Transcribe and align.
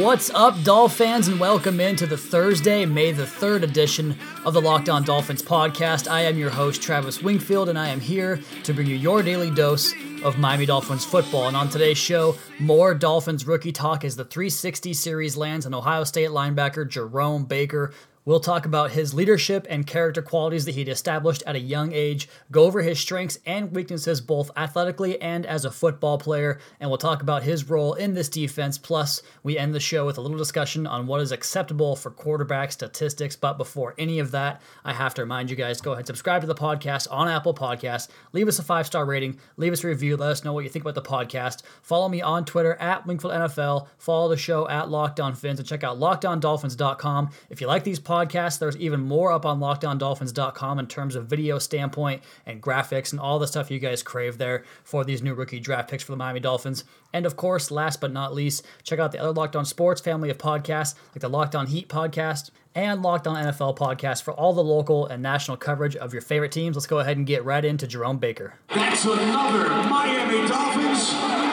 What's 0.00 0.30
up, 0.30 0.56
Doll 0.62 0.88
fans, 0.88 1.28
and 1.28 1.38
welcome 1.38 1.78
into 1.78 2.06
the 2.06 2.16
Thursday, 2.16 2.86
May 2.86 3.12
the 3.12 3.24
3rd 3.24 3.64
edition 3.64 4.16
of 4.46 4.54
the 4.54 4.60
Locked 4.62 4.88
On 4.88 5.04
Dolphins 5.04 5.42
podcast. 5.42 6.10
I 6.10 6.22
am 6.22 6.38
your 6.38 6.48
host, 6.48 6.80
Travis 6.80 7.20
Wingfield, 7.20 7.68
and 7.68 7.78
I 7.78 7.88
am 7.88 8.00
here 8.00 8.40
to 8.64 8.72
bring 8.72 8.86
you 8.86 8.96
your 8.96 9.22
daily 9.22 9.50
dose 9.50 9.92
of 10.24 10.38
Miami 10.38 10.64
Dolphins 10.64 11.04
football. 11.04 11.48
And 11.48 11.56
on 11.56 11.68
today's 11.68 11.98
show, 11.98 12.34
more 12.58 12.94
Dolphins 12.94 13.46
rookie 13.46 13.72
talk 13.72 14.02
as 14.02 14.16
the 14.16 14.24
360 14.24 14.94
series 14.94 15.36
lands 15.36 15.66
on 15.66 15.74
Ohio 15.74 16.04
State 16.04 16.30
linebacker 16.30 16.88
Jerome 16.88 17.44
Baker. 17.44 17.92
We'll 18.26 18.40
talk 18.40 18.66
about 18.66 18.90
his 18.90 19.14
leadership 19.14 19.66
and 19.70 19.86
character 19.86 20.20
qualities 20.20 20.66
that 20.66 20.74
he'd 20.74 20.90
established 20.90 21.42
at 21.46 21.56
a 21.56 21.60
young 21.60 21.92
age, 21.92 22.28
go 22.50 22.64
over 22.64 22.82
his 22.82 23.00
strengths 23.00 23.38
and 23.46 23.74
weaknesses 23.74 24.20
both 24.20 24.50
athletically 24.58 25.18
and 25.22 25.46
as 25.46 25.64
a 25.64 25.70
football 25.70 26.18
player, 26.18 26.58
and 26.78 26.90
we'll 26.90 26.98
talk 26.98 27.22
about 27.22 27.44
his 27.44 27.70
role 27.70 27.94
in 27.94 28.12
this 28.12 28.28
defense. 28.28 28.76
Plus, 28.76 29.22
we 29.42 29.56
end 29.56 29.74
the 29.74 29.80
show 29.80 30.04
with 30.04 30.18
a 30.18 30.20
little 30.20 30.36
discussion 30.36 30.86
on 30.86 31.06
what 31.06 31.22
is 31.22 31.32
acceptable 31.32 31.96
for 31.96 32.10
quarterback 32.10 32.72
statistics. 32.72 33.36
But 33.36 33.56
before 33.56 33.94
any 33.96 34.18
of 34.18 34.32
that, 34.32 34.60
I 34.84 34.92
have 34.92 35.14
to 35.14 35.22
remind 35.22 35.48
you 35.48 35.56
guys 35.56 35.80
go 35.80 35.92
ahead 35.92 36.00
and 36.00 36.06
subscribe 36.06 36.42
to 36.42 36.46
the 36.46 36.54
podcast 36.54 37.08
on 37.10 37.26
Apple 37.26 37.54
Podcasts, 37.54 38.08
leave 38.34 38.48
us 38.48 38.58
a 38.58 38.62
five 38.62 38.86
star 38.86 39.06
rating, 39.06 39.38
leave 39.56 39.72
us 39.72 39.82
a 39.82 39.86
review, 39.86 40.18
let 40.18 40.30
us 40.30 40.44
know 40.44 40.52
what 40.52 40.64
you 40.64 40.70
think 40.70 40.84
about 40.84 40.94
the 40.94 41.00
podcast. 41.02 41.62
Follow 41.80 42.10
me 42.10 42.20
on 42.20 42.44
Twitter 42.44 42.74
at 42.74 43.06
Wingfield 43.06 43.32
NFL, 43.32 43.88
follow 43.96 44.28
the 44.28 44.36
show 44.36 44.68
at 44.68 44.90
Locked 44.90 45.20
On 45.20 45.34
Fins, 45.34 45.58
and 45.58 45.66
check 45.66 45.82
out 45.82 45.98
LockedOnDolphins.com. 45.98 47.30
If 47.48 47.62
you 47.62 47.66
like 47.66 47.84
these 47.84 47.98
podcast. 48.28 48.58
There's 48.58 48.76
even 48.76 49.00
more 49.00 49.32
up 49.32 49.46
on 49.46 49.60
lockedondolphins.com 49.60 50.78
in 50.78 50.86
terms 50.86 51.14
of 51.14 51.26
video 51.26 51.58
standpoint 51.58 52.22
and 52.46 52.62
graphics 52.62 53.12
and 53.12 53.20
all 53.20 53.38
the 53.38 53.46
stuff 53.46 53.70
you 53.70 53.78
guys 53.78 54.02
crave 54.02 54.38
there 54.38 54.64
for 54.84 55.04
these 55.04 55.22
new 55.22 55.34
rookie 55.34 55.60
draft 55.60 55.90
picks 55.90 56.02
for 56.02 56.12
the 56.12 56.16
Miami 56.16 56.40
Dolphins. 56.40 56.84
And 57.12 57.26
of 57.26 57.36
course, 57.36 57.70
last 57.70 58.00
but 58.00 58.12
not 58.12 58.34
least, 58.34 58.64
check 58.82 58.98
out 58.98 59.12
the 59.12 59.18
other 59.18 59.32
Locked 59.32 59.56
On 59.56 59.64
Sports 59.64 60.00
family 60.00 60.30
of 60.30 60.38
podcasts, 60.38 60.94
like 61.14 61.20
the 61.20 61.28
Locked 61.28 61.54
On 61.54 61.66
Heat 61.66 61.88
podcast 61.88 62.50
and 62.74 63.02
Locked 63.02 63.26
On 63.26 63.36
NFL 63.36 63.76
podcast 63.76 64.22
for 64.22 64.32
all 64.32 64.52
the 64.52 64.62
local 64.62 65.06
and 65.06 65.22
national 65.22 65.56
coverage 65.56 65.96
of 65.96 66.12
your 66.12 66.22
favorite 66.22 66.52
teams. 66.52 66.76
Let's 66.76 66.86
go 66.86 67.00
ahead 67.00 67.16
and 67.16 67.26
get 67.26 67.44
right 67.44 67.64
into 67.64 67.86
Jerome 67.86 68.18
Baker. 68.18 68.54
That's 68.68 69.04
another 69.04 69.68
Miami 69.88 70.46
Dolphins. 70.46 71.49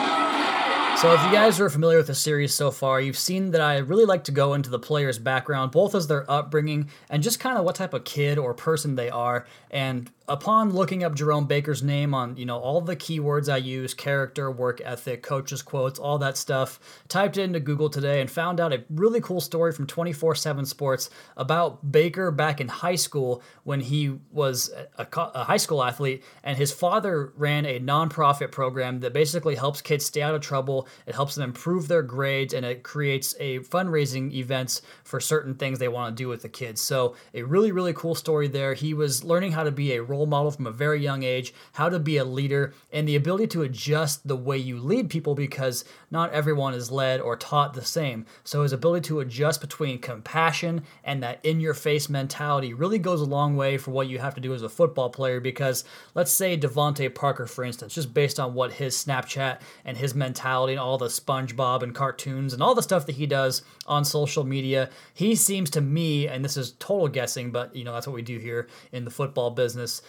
So, 1.02 1.14
if 1.14 1.24
you 1.24 1.32
guys 1.32 1.60
are 1.60 1.70
familiar 1.70 1.98
with 1.98 2.08
the 2.08 2.16
series 2.16 2.56
so 2.56 2.72
far, 2.72 3.00
you've 3.00 3.20
seen 3.20 3.52
that 3.52 3.62
I 3.62 3.78
really 3.78 4.06
like 4.06 4.24
to 4.24 4.32
go 4.32 4.56
into 4.56 4.72
the 4.72 4.80
player's 4.80 5.20
background, 5.20 5.72
both 5.72 5.94
as 5.94 6.08
their 6.08 6.30
upbringing 6.30 6.90
and 7.08 7.22
just 7.22 7.40
kind 7.40 7.56
of 7.56 7.66
what 7.66 7.76
type 7.76 7.94
of 7.94 8.04
kid 8.04 8.40
or 8.40 8.56
person 8.56 8.96
they 8.96 9.12
are. 9.12 9.46
And 9.70 10.10
upon 10.30 10.72
looking 10.72 11.04
up 11.04 11.16
Jerome 11.16 11.46
Baker's 11.46 11.82
name 11.82 12.14
on, 12.14 12.36
you 12.36 12.46
know, 12.46 12.60
all 12.60 12.82
the 12.82 12.96
keywords 12.96 13.52
I 13.52 13.58
use, 13.58 13.94
character, 13.94 14.52
work 14.52 14.82
ethic, 14.84 15.24
coaches 15.24 15.62
quotes, 15.62 15.98
all 15.98 16.18
that 16.18 16.36
stuff, 16.36 16.80
typed 17.08 17.38
it 17.38 17.44
into 17.44 17.62
Google 17.62 17.90
today 17.90 18.20
and 18.20 18.30
found 18.30 18.60
out 18.60 18.74
a 18.74 18.84
really 18.90 19.22
cool 19.22 19.40
story 19.40 19.72
from 19.72 19.88
24/7 19.88 20.66
Sports 20.66 21.10
about 21.38 21.92
Baker 21.92 22.30
back 22.32 22.60
in 22.60 22.68
high 22.68 22.96
school 22.96 23.42
when 23.64 23.80
he 23.80 24.20
was 24.32 24.70
a, 24.98 25.08
a 25.14 25.44
high 25.46 25.58
school 25.58 25.82
athlete 25.82 26.24
and 26.44 26.58
his 26.58 26.74
father 26.74 27.32
ran 27.38 27.66
a 27.66 27.80
nonprofit 27.80 28.52
program 28.52 29.00
that 29.00 29.14
basically 29.14 29.56
helps 29.56 29.82
kids 29.82 30.06
stay 30.06 30.22
out 30.22 30.36
of 30.36 30.42
trouble, 30.42 30.88
it 31.06 31.16
helps 31.16 31.36
them 31.36 31.46
improve 31.46 31.88
their 31.88 32.04
grades 32.04 32.54
and 32.54 32.66
it 32.66 32.84
creates 32.84 33.34
a 33.40 33.60
fundraising 33.60 34.34
events 34.34 34.82
for 35.04 35.22
certain 35.22 35.56
things 35.56 35.80
they 35.80 35.88
want 35.88 36.18
to 36.18 36.22
do 36.22 36.28
with 36.28 36.42
the 36.42 36.50
kids. 36.50 36.82
So, 36.82 37.16
a 37.34 37.44
really 37.44 37.72
really 37.72 37.94
cool 37.94 38.16
story 38.16 38.50
there. 38.50 38.74
He 38.74 38.94
was 38.94 39.24
learning 39.24 39.54
how 39.54 39.64
to 39.64 39.72
be 39.72 39.94
a 39.94 40.04
role 40.04 40.17
model 40.26 40.52
from 40.52 40.68
a 40.68 40.72
very 40.72 41.02
young 41.02 41.24
age, 41.24 41.54
how 41.74 41.90
to 41.90 42.00
be 42.00 42.18
a 42.18 42.26
leader, 42.26 42.74
and 42.92 43.08
the 43.08 43.16
ability 43.16 43.48
to 43.48 43.62
adjust 43.62 44.28
the 44.28 44.36
way 44.36 44.58
you 44.58 44.80
lead 44.80 45.10
people 45.10 45.36
because 45.36 45.86
not 46.10 46.32
everyone 46.32 46.74
is 46.74 46.92
led 46.92 47.20
or 47.20 47.36
taught 47.36 47.74
the 47.74 47.84
same. 47.84 48.26
So 48.44 48.64
his 48.64 48.74
ability 48.74 49.08
to 49.08 49.20
adjust 49.20 49.62
between 49.62 50.00
compassion 50.00 50.84
and 51.04 51.22
that 51.24 51.40
in 51.44 51.60
your 51.60 51.74
face 51.74 52.10
mentality 52.10 52.74
really 52.74 53.00
goes 53.00 53.22
a 53.22 53.26
long 53.26 53.56
way 53.56 53.78
for 53.78 53.92
what 53.92 54.08
you 54.08 54.20
have 54.20 54.36
to 54.36 54.42
do 54.42 54.54
as 54.54 54.62
a 54.62 54.70
football 54.70 55.10
player 55.10 55.40
because 55.40 55.84
let's 56.16 56.32
say 56.32 56.58
DeVante 56.58 57.14
Parker, 57.14 57.46
for 57.46 57.64
instance, 57.64 57.94
just 57.94 58.14
based 58.14 58.40
on 58.40 58.54
what 58.54 58.74
his 58.74 58.96
Snapchat 58.96 59.60
and 59.86 59.98
his 59.98 60.16
mentality 60.16 60.74
and 60.74 60.80
all 60.80 60.98
the 60.98 61.08
SpongeBob 61.08 61.84
and 61.84 61.94
cartoons 61.94 62.54
and 62.54 62.62
all 62.62 62.76
the 62.76 62.82
stuff 62.82 63.06
that 63.06 63.16
he 63.16 63.26
does 63.26 63.62
on 63.86 64.06
social 64.06 64.44
media, 64.44 64.90
he 65.14 65.36
seems 65.36 65.70
to 65.72 65.82
me, 65.82 66.28
and 66.28 66.44
this 66.44 66.58
is 66.58 66.74
total 66.80 67.08
guessing, 67.08 67.52
but 67.52 67.76
you 67.76 67.84
know, 67.84 67.94
that's 67.94 68.08
what 68.08 68.16
we 68.16 68.22
do 68.22 68.38
here 68.38 68.68
in 68.92 69.06
the 69.06 69.12
football 69.12 69.52
business 69.52 70.02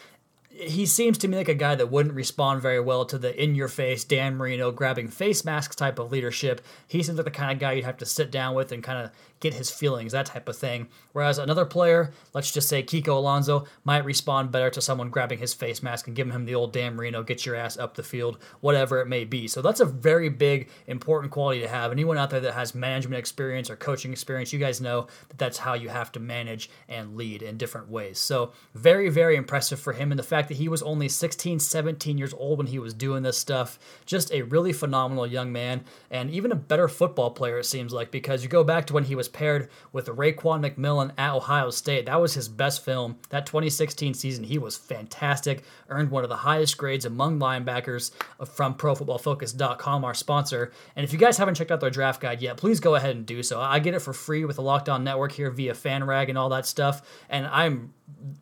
he 0.58 0.86
seems 0.86 1.18
to 1.18 1.28
me 1.28 1.36
like 1.36 1.48
a 1.48 1.54
guy 1.54 1.74
that 1.74 1.90
wouldn't 1.90 2.14
respond 2.14 2.60
very 2.60 2.80
well 2.80 3.04
to 3.04 3.18
the 3.18 3.42
in 3.42 3.54
your 3.54 3.68
face 3.68 4.02
Dan 4.02 4.36
Marino 4.36 4.72
grabbing 4.72 5.08
face 5.08 5.44
masks 5.44 5.76
type 5.76 5.98
of 5.98 6.10
leadership. 6.10 6.60
He 6.86 7.02
seems 7.02 7.16
like 7.16 7.24
the 7.24 7.30
kind 7.30 7.52
of 7.52 7.58
guy 7.58 7.72
you'd 7.72 7.84
have 7.84 7.98
to 7.98 8.06
sit 8.06 8.30
down 8.30 8.54
with 8.54 8.72
and 8.72 8.82
kind 8.82 9.04
of 9.04 9.10
get 9.40 9.54
his 9.54 9.70
feelings, 9.70 10.12
that 10.12 10.26
type 10.26 10.48
of 10.48 10.56
thing. 10.56 10.88
Whereas 11.12 11.38
another 11.38 11.64
player, 11.64 12.12
let's 12.34 12.52
just 12.52 12.68
say 12.68 12.82
Kiko 12.82 13.16
Alonso, 13.16 13.66
might 13.84 14.04
respond 14.04 14.52
better 14.52 14.70
to 14.70 14.80
someone 14.80 15.10
grabbing 15.10 15.38
his 15.38 15.54
face 15.54 15.82
mask 15.82 16.06
and 16.06 16.16
giving 16.16 16.32
him 16.32 16.44
the 16.44 16.54
old 16.54 16.72
Dan 16.72 16.96
Marino, 16.96 17.22
get 17.22 17.46
your 17.46 17.54
ass 17.54 17.76
up 17.76 17.94
the 17.94 18.02
field, 18.02 18.38
whatever 18.60 19.00
it 19.00 19.08
may 19.08 19.24
be. 19.24 19.48
So 19.48 19.62
that's 19.62 19.80
a 19.80 19.84
very 19.84 20.28
big, 20.28 20.68
important 20.86 21.32
quality 21.32 21.60
to 21.60 21.68
have. 21.68 21.92
Anyone 21.92 22.18
out 22.18 22.30
there 22.30 22.40
that 22.40 22.54
has 22.54 22.74
management 22.74 23.18
experience 23.18 23.70
or 23.70 23.76
coaching 23.76 24.12
experience, 24.12 24.52
you 24.52 24.58
guys 24.58 24.80
know 24.80 25.06
that 25.28 25.38
that's 25.38 25.58
how 25.58 25.74
you 25.74 25.88
have 25.88 26.12
to 26.12 26.20
manage 26.20 26.70
and 26.88 27.16
lead 27.16 27.42
in 27.42 27.56
different 27.56 27.88
ways. 27.88 28.18
So 28.18 28.52
very, 28.74 29.08
very 29.08 29.36
impressive 29.36 29.78
for 29.80 29.92
him. 29.92 30.10
And 30.12 30.18
the 30.18 30.24
fact 30.24 30.48
that 30.48 30.56
he 30.56 30.68
was 30.68 30.82
only 30.82 31.08
16, 31.08 31.60
17 31.60 32.18
years 32.18 32.34
old 32.34 32.58
when 32.58 32.66
he 32.66 32.78
was 32.78 32.94
doing 32.94 33.22
this 33.22 33.38
stuff, 33.38 33.78
just 34.04 34.32
a 34.32 34.42
really 34.42 34.72
phenomenal 34.72 35.26
young 35.26 35.52
man 35.52 35.84
and 36.10 36.30
even 36.30 36.52
a 36.52 36.56
better 36.56 36.88
football 36.88 37.30
player, 37.30 37.58
it 37.58 37.64
seems 37.64 37.92
like, 37.92 38.10
because 38.10 38.42
you 38.42 38.48
go 38.48 38.64
back 38.64 38.86
to 38.86 38.92
when 38.92 39.04
he 39.04 39.14
was 39.14 39.27
was 39.28 39.36
paired 39.38 39.68
with 39.92 40.06
Raekwon 40.06 40.64
McMillan 40.64 41.12
at 41.18 41.34
Ohio 41.34 41.70
State. 41.70 42.06
That 42.06 42.20
was 42.20 42.34
his 42.34 42.48
best 42.48 42.84
film. 42.84 43.18
That 43.28 43.46
2016 43.46 44.14
season, 44.14 44.44
he 44.44 44.58
was 44.58 44.76
fantastic, 44.76 45.64
earned 45.88 46.10
one 46.10 46.24
of 46.24 46.30
the 46.30 46.36
highest 46.36 46.78
grades 46.78 47.04
among 47.04 47.38
linebackers 47.38 48.10
from 48.46 48.74
ProFootballFocus.com, 48.74 50.04
our 50.04 50.14
sponsor. 50.14 50.72
And 50.96 51.04
if 51.04 51.12
you 51.12 51.18
guys 51.18 51.36
haven't 51.36 51.56
checked 51.56 51.70
out 51.70 51.80
their 51.80 51.90
draft 51.90 52.20
guide 52.20 52.40
yet, 52.40 52.56
please 52.56 52.80
go 52.80 52.94
ahead 52.94 53.14
and 53.14 53.26
do 53.26 53.42
so. 53.42 53.60
I 53.60 53.78
get 53.78 53.94
it 53.94 54.00
for 54.00 54.12
free 54.12 54.44
with 54.44 54.56
the 54.56 54.62
Locked 54.62 54.88
On 54.88 55.04
Network 55.04 55.32
here 55.32 55.50
via 55.50 55.74
FanRag 55.74 56.28
and 56.28 56.38
all 56.38 56.48
that 56.48 56.66
stuff. 56.66 57.02
And 57.28 57.46
I'm 57.46 57.92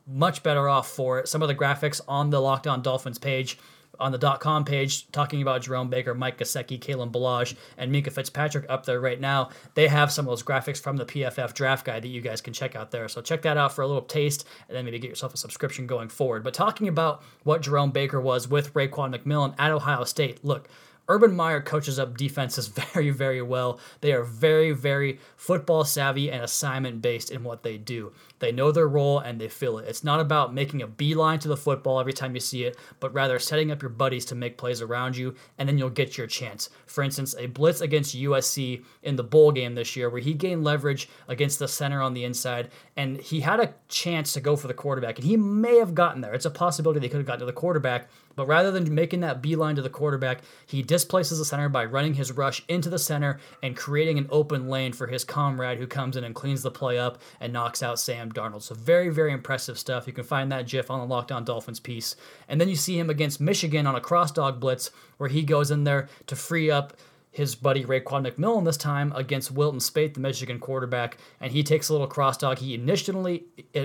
much 0.07 0.43
better 0.43 0.69
off 0.69 0.89
for 0.89 1.19
it. 1.19 1.29
Some 1.29 1.43
of 1.43 1.49
the 1.49 1.55
graphics 1.55 2.01
on 2.07 2.31
the 2.31 2.41
Locked 2.41 2.67
On 2.67 2.83
Dolphins 2.83 3.19
page 3.19 3.59
on 3.99 4.13
the 4.13 4.19
dot 4.19 4.41
.com 4.41 4.65
page 4.65 5.11
talking 5.13 5.43
about 5.43 5.63
Jerome 5.63 5.89
Baker, 5.89 6.15
Mike 6.15 6.39
Gesicki, 6.39 6.79
Kalen 6.79 7.11
Ballage, 7.13 7.55
and 7.77 7.93
Minkah 7.93 8.13
Fitzpatrick 8.13 8.67
up 8.69 8.87
there 8.87 9.01
right 9.01 9.21
now. 9.21 9.51
They 9.75 9.89
have 9.89 10.13
some 10.13 10.27
of 10.27 10.31
those 10.31 10.43
graphics 10.43 10.81
from 10.81 10.97
the 10.97 11.05
PFF 11.05 11.55
draft 11.55 11.85
guide 11.85 12.03
that 12.03 12.09
you 12.09 12.21
guys 12.21 12.41
can 12.41 12.53
check 12.53 12.77
out 12.77 12.91
there. 12.91 13.09
So 13.09 13.21
check 13.21 13.43
that 13.43 13.57
out 13.57 13.75
for 13.75 13.83
a 13.83 13.87
little 13.87 14.03
taste, 14.03 14.47
and 14.69 14.77
then 14.77 14.85
maybe 14.85 14.99
get 14.99 15.09
yourself 15.09 15.35
a 15.35 15.37
subscription 15.37 15.87
going 15.87 16.09
forward. 16.09 16.45
But 16.45 16.55
talking 16.55 16.89
about 16.89 17.23
what 17.45 17.63
Jerome 17.63 17.91
Baker 17.91 18.21
was 18.21 18.49
with 18.49 18.73
Raekwon 18.75 19.17
McMillan 19.17 19.55
at 19.59 19.71
Ohio 19.73 20.05
State, 20.05 20.45
look, 20.45 20.69
Urban 21.09 21.35
Meyer 21.35 21.61
coaches 21.61 21.99
up 21.99 22.17
defenses 22.17 22.67
very, 22.95 23.11
very 23.11 23.43
well. 23.43 23.79
They 24.01 24.13
are 24.13 24.23
very, 24.23 24.73
very 24.73 25.21
football 25.37 25.85
savvy 25.85 26.31
and 26.31 26.43
assignment 26.43 27.03
based 27.03 27.31
in 27.31 27.45
what 27.45 27.63
they 27.63 27.79
do. 27.79 28.13
They 28.39 28.53
know 28.53 28.73
their 28.73 28.89
role 28.89 29.19
and 29.19 29.41
they 29.41 29.49
feel 29.49 29.79
it. 29.79 29.89
It's 29.89 30.05
not 30.05 30.21
about 30.21 30.53
making 30.53 30.83
a 30.83 30.87
beeline 30.87 31.39
to 31.41 31.49
the 31.49 31.57
football 31.57 32.01
every 32.01 32.13
time 32.13 32.35
you 32.35 32.41
see 32.41 32.65
it, 32.65 32.77
but 33.01 33.15
rather 33.15 33.39
setting 33.39 33.71
up 33.71 33.83
your 33.83 33.89
buddies 33.89 34.25
to 34.27 34.35
make 34.35 34.59
plays 34.59 34.83
around 34.83 35.17
you, 35.17 35.35
and 35.59 35.69
then 35.69 35.79
you'll 35.79 35.91
get 35.91 36.19
your 36.19 36.27
chance. 36.27 36.69
For 36.87 37.03
instance, 37.03 37.35
a 37.39 37.47
blitz 37.47 37.81
against 37.81 38.17
USC 38.17 38.85
in 39.03 39.17
the 39.17 39.25
bowl 39.25 39.53
game 39.53 39.75
this 39.75 39.97
year, 39.97 40.11
where 40.11 40.21
he 40.21 40.35
gained 40.35 40.65
leverage 40.65 41.09
against 41.29 41.59
the 41.59 41.69
center 41.69 42.03
on 42.03 42.15
the 42.15 42.25
inside, 42.25 42.71
and 42.97 43.19
he 43.19 43.41
had 43.41 43.61
a 43.61 43.75
chance 43.89 44.33
to 44.33 44.41
go 44.41 44.57
for 44.57 44.69
the 44.69 44.75
quarterback, 44.75 45.19
and 45.19 45.27
he 45.27 45.37
may 45.37 45.77
have 45.79 45.95
gotten 45.95 46.21
there. 46.21 46.35
It's 46.35 46.45
a 46.45 46.51
possibility 46.51 47.01
they 47.01 47.09
could 47.09 47.19
have 47.19 47.27
gotten 47.27 47.41
to 47.41 47.47
the 47.47 47.53
quarterback, 47.53 48.09
but 48.37 48.47
rather 48.47 48.71
than 48.71 48.95
making 48.95 49.21
that 49.21 49.43
beeline 49.43 49.75
to 49.77 49.83
the 49.83 49.91
quarterback, 49.91 50.43
he 50.67 50.83
displaces 50.83 51.39
the 51.39 51.45
center 51.45 51.69
by 51.69 51.85
running 51.85 52.15
his 52.15 52.33
rush 52.33 52.63
into 52.69 52.89
the 52.89 52.99
center 52.99 53.41
and 53.63 53.77
creating 53.77 54.19
an 54.19 54.29
open 54.31 54.69
lane 54.69 54.93
for 54.93 55.07
his 55.07 55.25
comrade 55.25 55.79
who 55.79 55.87
comes 55.87 56.17
in 56.17 56.25
and 56.25 56.35
cleans 56.35 56.63
the 56.63 56.71
play 56.71 56.99
up 56.99 57.19
and 57.41 57.53
knocks 57.53 57.83
out 57.83 57.99
Sam 57.99 58.31
Darnold. 58.31 58.63
So 58.63 58.75
very, 58.75 59.09
very 59.09 59.33
impressive 59.33 59.79
stuff. 59.79 60.07
You 60.07 60.13
can 60.13 60.25
find 60.25 60.53
that 60.53 60.69
GIF 60.69 60.91
on 60.91 61.01
the 61.01 61.07
Locked 61.07 61.33
On 61.33 61.45
Dolphins 61.45 61.81
piece. 61.81 62.15
And 62.49 62.61
then 62.61 62.69
you 62.69 62.77
see 62.77 62.99
him 62.99 63.11
against 63.11 63.41
Michigan 63.41 63.87
on 63.87 63.97
a 63.97 64.01
cross 64.01 64.31
dog 64.31 64.61
blitz 64.61 64.91
where 65.17 65.31
he 65.31 65.43
goes 65.43 65.71
in 65.71 65.85
there 65.85 66.09
to 66.27 66.37
free 66.37 66.71
up 66.71 66.97
his 67.37 67.55
buddy 67.55 67.85
Raekwon 67.85 68.27
McMillan 68.27 68.65
this 68.65 68.79
time 68.79 69.13
against 69.15 69.51
Wilton 69.51 69.79
Speight, 69.79 70.15
the 70.15 70.21
Michigan 70.21 70.59
quarterback, 70.59 71.19
and 71.39 71.53
he 71.53 71.63
takes 71.63 71.91
a 71.91 71.93
little 71.93 72.07
cross 72.07 72.39
dog. 72.39 72.57
He 72.57 72.73
initially 72.73 73.45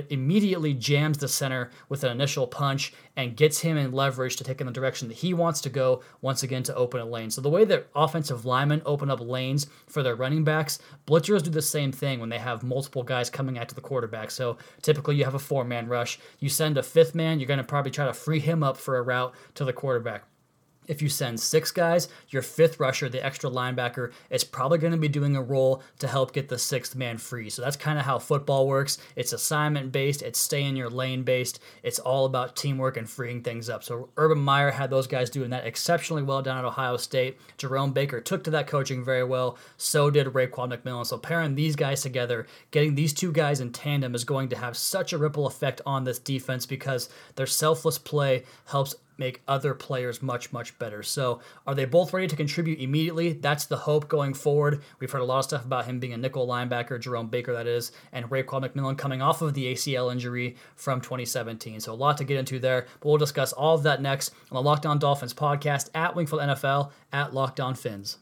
immediately 0.10 0.74
jams 0.74 1.18
the 1.18 1.28
center 1.28 1.70
with 1.90 2.06
an 2.06 2.12
initial 2.12 2.48
punch 2.48 2.94
and 3.18 3.36
gets 3.36 3.60
him 3.60 3.76
in 3.76 3.92
leverage 3.92 4.38
to 4.38 4.46
take 4.46 4.62
in 4.62 4.68
the 4.68 4.72
direction 4.72 5.10
that 5.10 5.18
he 5.18 5.34
wants 5.34 5.60
to 5.62 5.70
go 5.70 6.02
once 6.22 6.44
again 6.44 6.64
to 6.64 6.76
open 6.76 7.02
a 7.02 7.06
lane. 7.06 7.30
So 7.30 7.42
the 7.42 7.50
way 7.50 7.66
that 7.66 7.90
offensive 7.94 8.46
linemen 8.46 8.82
open 8.86 9.12
up 9.12 9.20
lanes 9.20 9.68
for 9.86 10.02
their 10.02 10.16
running 10.16 10.46
backs, 10.46 10.80
blitzers 11.06 11.44
do 11.44 11.50
the 11.50 11.62
same 11.62 11.92
thing 11.92 12.22
when 12.22 12.30
they 12.30 12.38
have 12.38 12.64
multiple 12.64 13.04
guys 13.04 13.30
coming 13.30 13.58
at 13.58 13.68
the 13.68 13.82
quarterback. 13.82 14.32
So 14.32 14.58
typically 14.82 15.18
you 15.18 15.26
have 15.26 15.36
a 15.36 15.40
four-man 15.40 15.90
rush. 15.90 16.20
You 16.40 16.48
send 16.48 16.78
a 16.78 16.84
fifth 16.84 17.16
man, 17.16 17.42
you're 17.42 17.48
going 17.48 17.58
to 17.58 17.66
probably 17.66 17.92
try 17.92 18.06
to 18.06 18.14
free 18.14 18.40
him 18.40 18.64
up 18.64 18.78
for 18.78 18.98
a 18.98 19.02
route 19.02 19.36
to 19.56 19.66
the 19.66 19.74
quarterback. 19.74 20.24
If 20.92 21.02
you 21.02 21.08
send 21.08 21.40
six 21.40 21.72
guys, 21.72 22.10
your 22.28 22.42
fifth 22.42 22.78
rusher, 22.78 23.08
the 23.08 23.26
extra 23.26 23.50
linebacker, 23.50 24.12
is 24.30 24.44
probably 24.44 24.78
going 24.78 24.92
to 24.92 25.00
be 25.00 25.08
doing 25.08 25.38
a 25.38 25.42
role 25.42 25.82
to 26.00 26.08
help 26.10 26.34
get 26.34 26.50
the 26.50 26.60
sixth 26.60 26.98
man 26.98 27.18
free. 27.18 27.50
So 27.50 27.62
that's 27.62 27.78
kind 27.78 27.98
of 27.98 28.04
how 28.04 28.20
football 28.20 28.68
works. 28.68 28.98
It's 29.16 29.32
assignment 29.32 29.94
based, 29.94 30.22
it's 30.22 30.38
stay 30.38 30.64
in 30.64 30.76
your 30.76 30.90
lane 30.90 31.24
based. 31.24 31.62
It's 31.82 31.98
all 31.98 32.26
about 32.26 32.58
teamwork 32.58 32.98
and 32.98 33.10
freeing 33.10 33.42
things 33.42 33.70
up. 33.70 33.86
So 33.86 34.10
Urban 34.18 34.40
Meyer 34.40 34.70
had 34.70 34.90
those 34.90 35.08
guys 35.08 35.30
doing 35.30 35.52
that 35.52 35.66
exceptionally 35.66 36.24
well 36.24 36.42
down 36.42 36.58
at 36.58 36.66
Ohio 36.66 36.98
State. 36.98 37.40
Jerome 37.58 37.94
Baker 37.94 38.20
took 38.20 38.44
to 38.44 38.52
that 38.52 38.68
coaching 38.68 39.02
very 39.02 39.24
well. 39.24 39.58
So 39.78 40.10
did 40.10 40.28
Raekwon 40.28 40.76
McMillan. 40.76 41.06
So 41.06 41.18
pairing 41.18 41.56
these 41.56 41.78
guys 41.78 42.02
together, 42.02 42.48
getting 42.72 42.96
these 42.96 43.14
two 43.14 43.32
guys 43.32 43.62
in 43.62 43.72
tandem 43.72 44.14
is 44.14 44.26
going 44.26 44.50
to 44.50 44.58
have 44.58 44.76
such 44.76 45.14
a 45.14 45.18
ripple 45.18 45.48
effect 45.48 45.80
on 45.86 46.04
this 46.04 46.20
defense 46.20 46.66
because 46.66 47.08
their 47.38 47.48
selfless 47.48 47.98
play 47.98 48.44
helps 48.66 48.94
make 49.22 49.42
other 49.48 49.74
players 49.74 50.22
much, 50.22 50.52
much 50.52 50.78
better. 50.80 51.04
So, 51.04 51.40
are 51.66 51.74
they 51.76 51.86
both 51.86 52.12
ready 52.12 52.28
to 52.28 52.36
contribute 52.36 52.80
immediately? 52.80 53.32
That's 53.32 53.66
the 53.66 53.78
hope 53.78 54.10
going 54.10 54.34
forward. 54.34 54.82
We've 55.00 55.12
heard 55.12 55.22
a 55.22 55.26
lot 55.26 55.40
of 55.40 55.46
stuff 55.46 55.64
about 55.64 55.86
him 55.86 56.00
being 56.00 56.12
a 56.12 56.18
nickel 56.18 56.48
linebacker, 56.48 57.00
Jerome 57.00 57.28
Baker, 57.28 57.54
that 57.54 57.68
is, 57.68 57.92
and 58.12 58.30
Raekwon 58.30 58.68
McMillan 58.68 58.98
coming 58.98 59.22
off 59.22 59.42
of 59.42 59.54
the 59.54 59.72
ACL 59.74 60.12
injury 60.12 60.58
from 60.76 61.00
2017. 61.00 61.80
So, 61.80 61.94
a 61.94 61.96
lot 61.96 62.18
to 62.18 62.24
get 62.24 62.38
into 62.38 62.60
there, 62.60 62.88
but 63.00 63.08
we'll 63.08 63.18
discuss 63.18 63.54
all 63.54 63.76
of 63.76 63.84
that 63.84 64.02
next 64.02 64.34
on 64.52 64.56
the 64.56 64.62
Locked 64.62 64.86
On 64.86 65.00
Dolphins 65.00 65.34
podcast 65.34 65.90
at 65.94 66.16
Wingfield 66.16 66.42
NFL 66.42 66.92
at 67.14 67.34
Locked 67.34 67.60
On 67.60 67.76
Fins. 67.76 68.18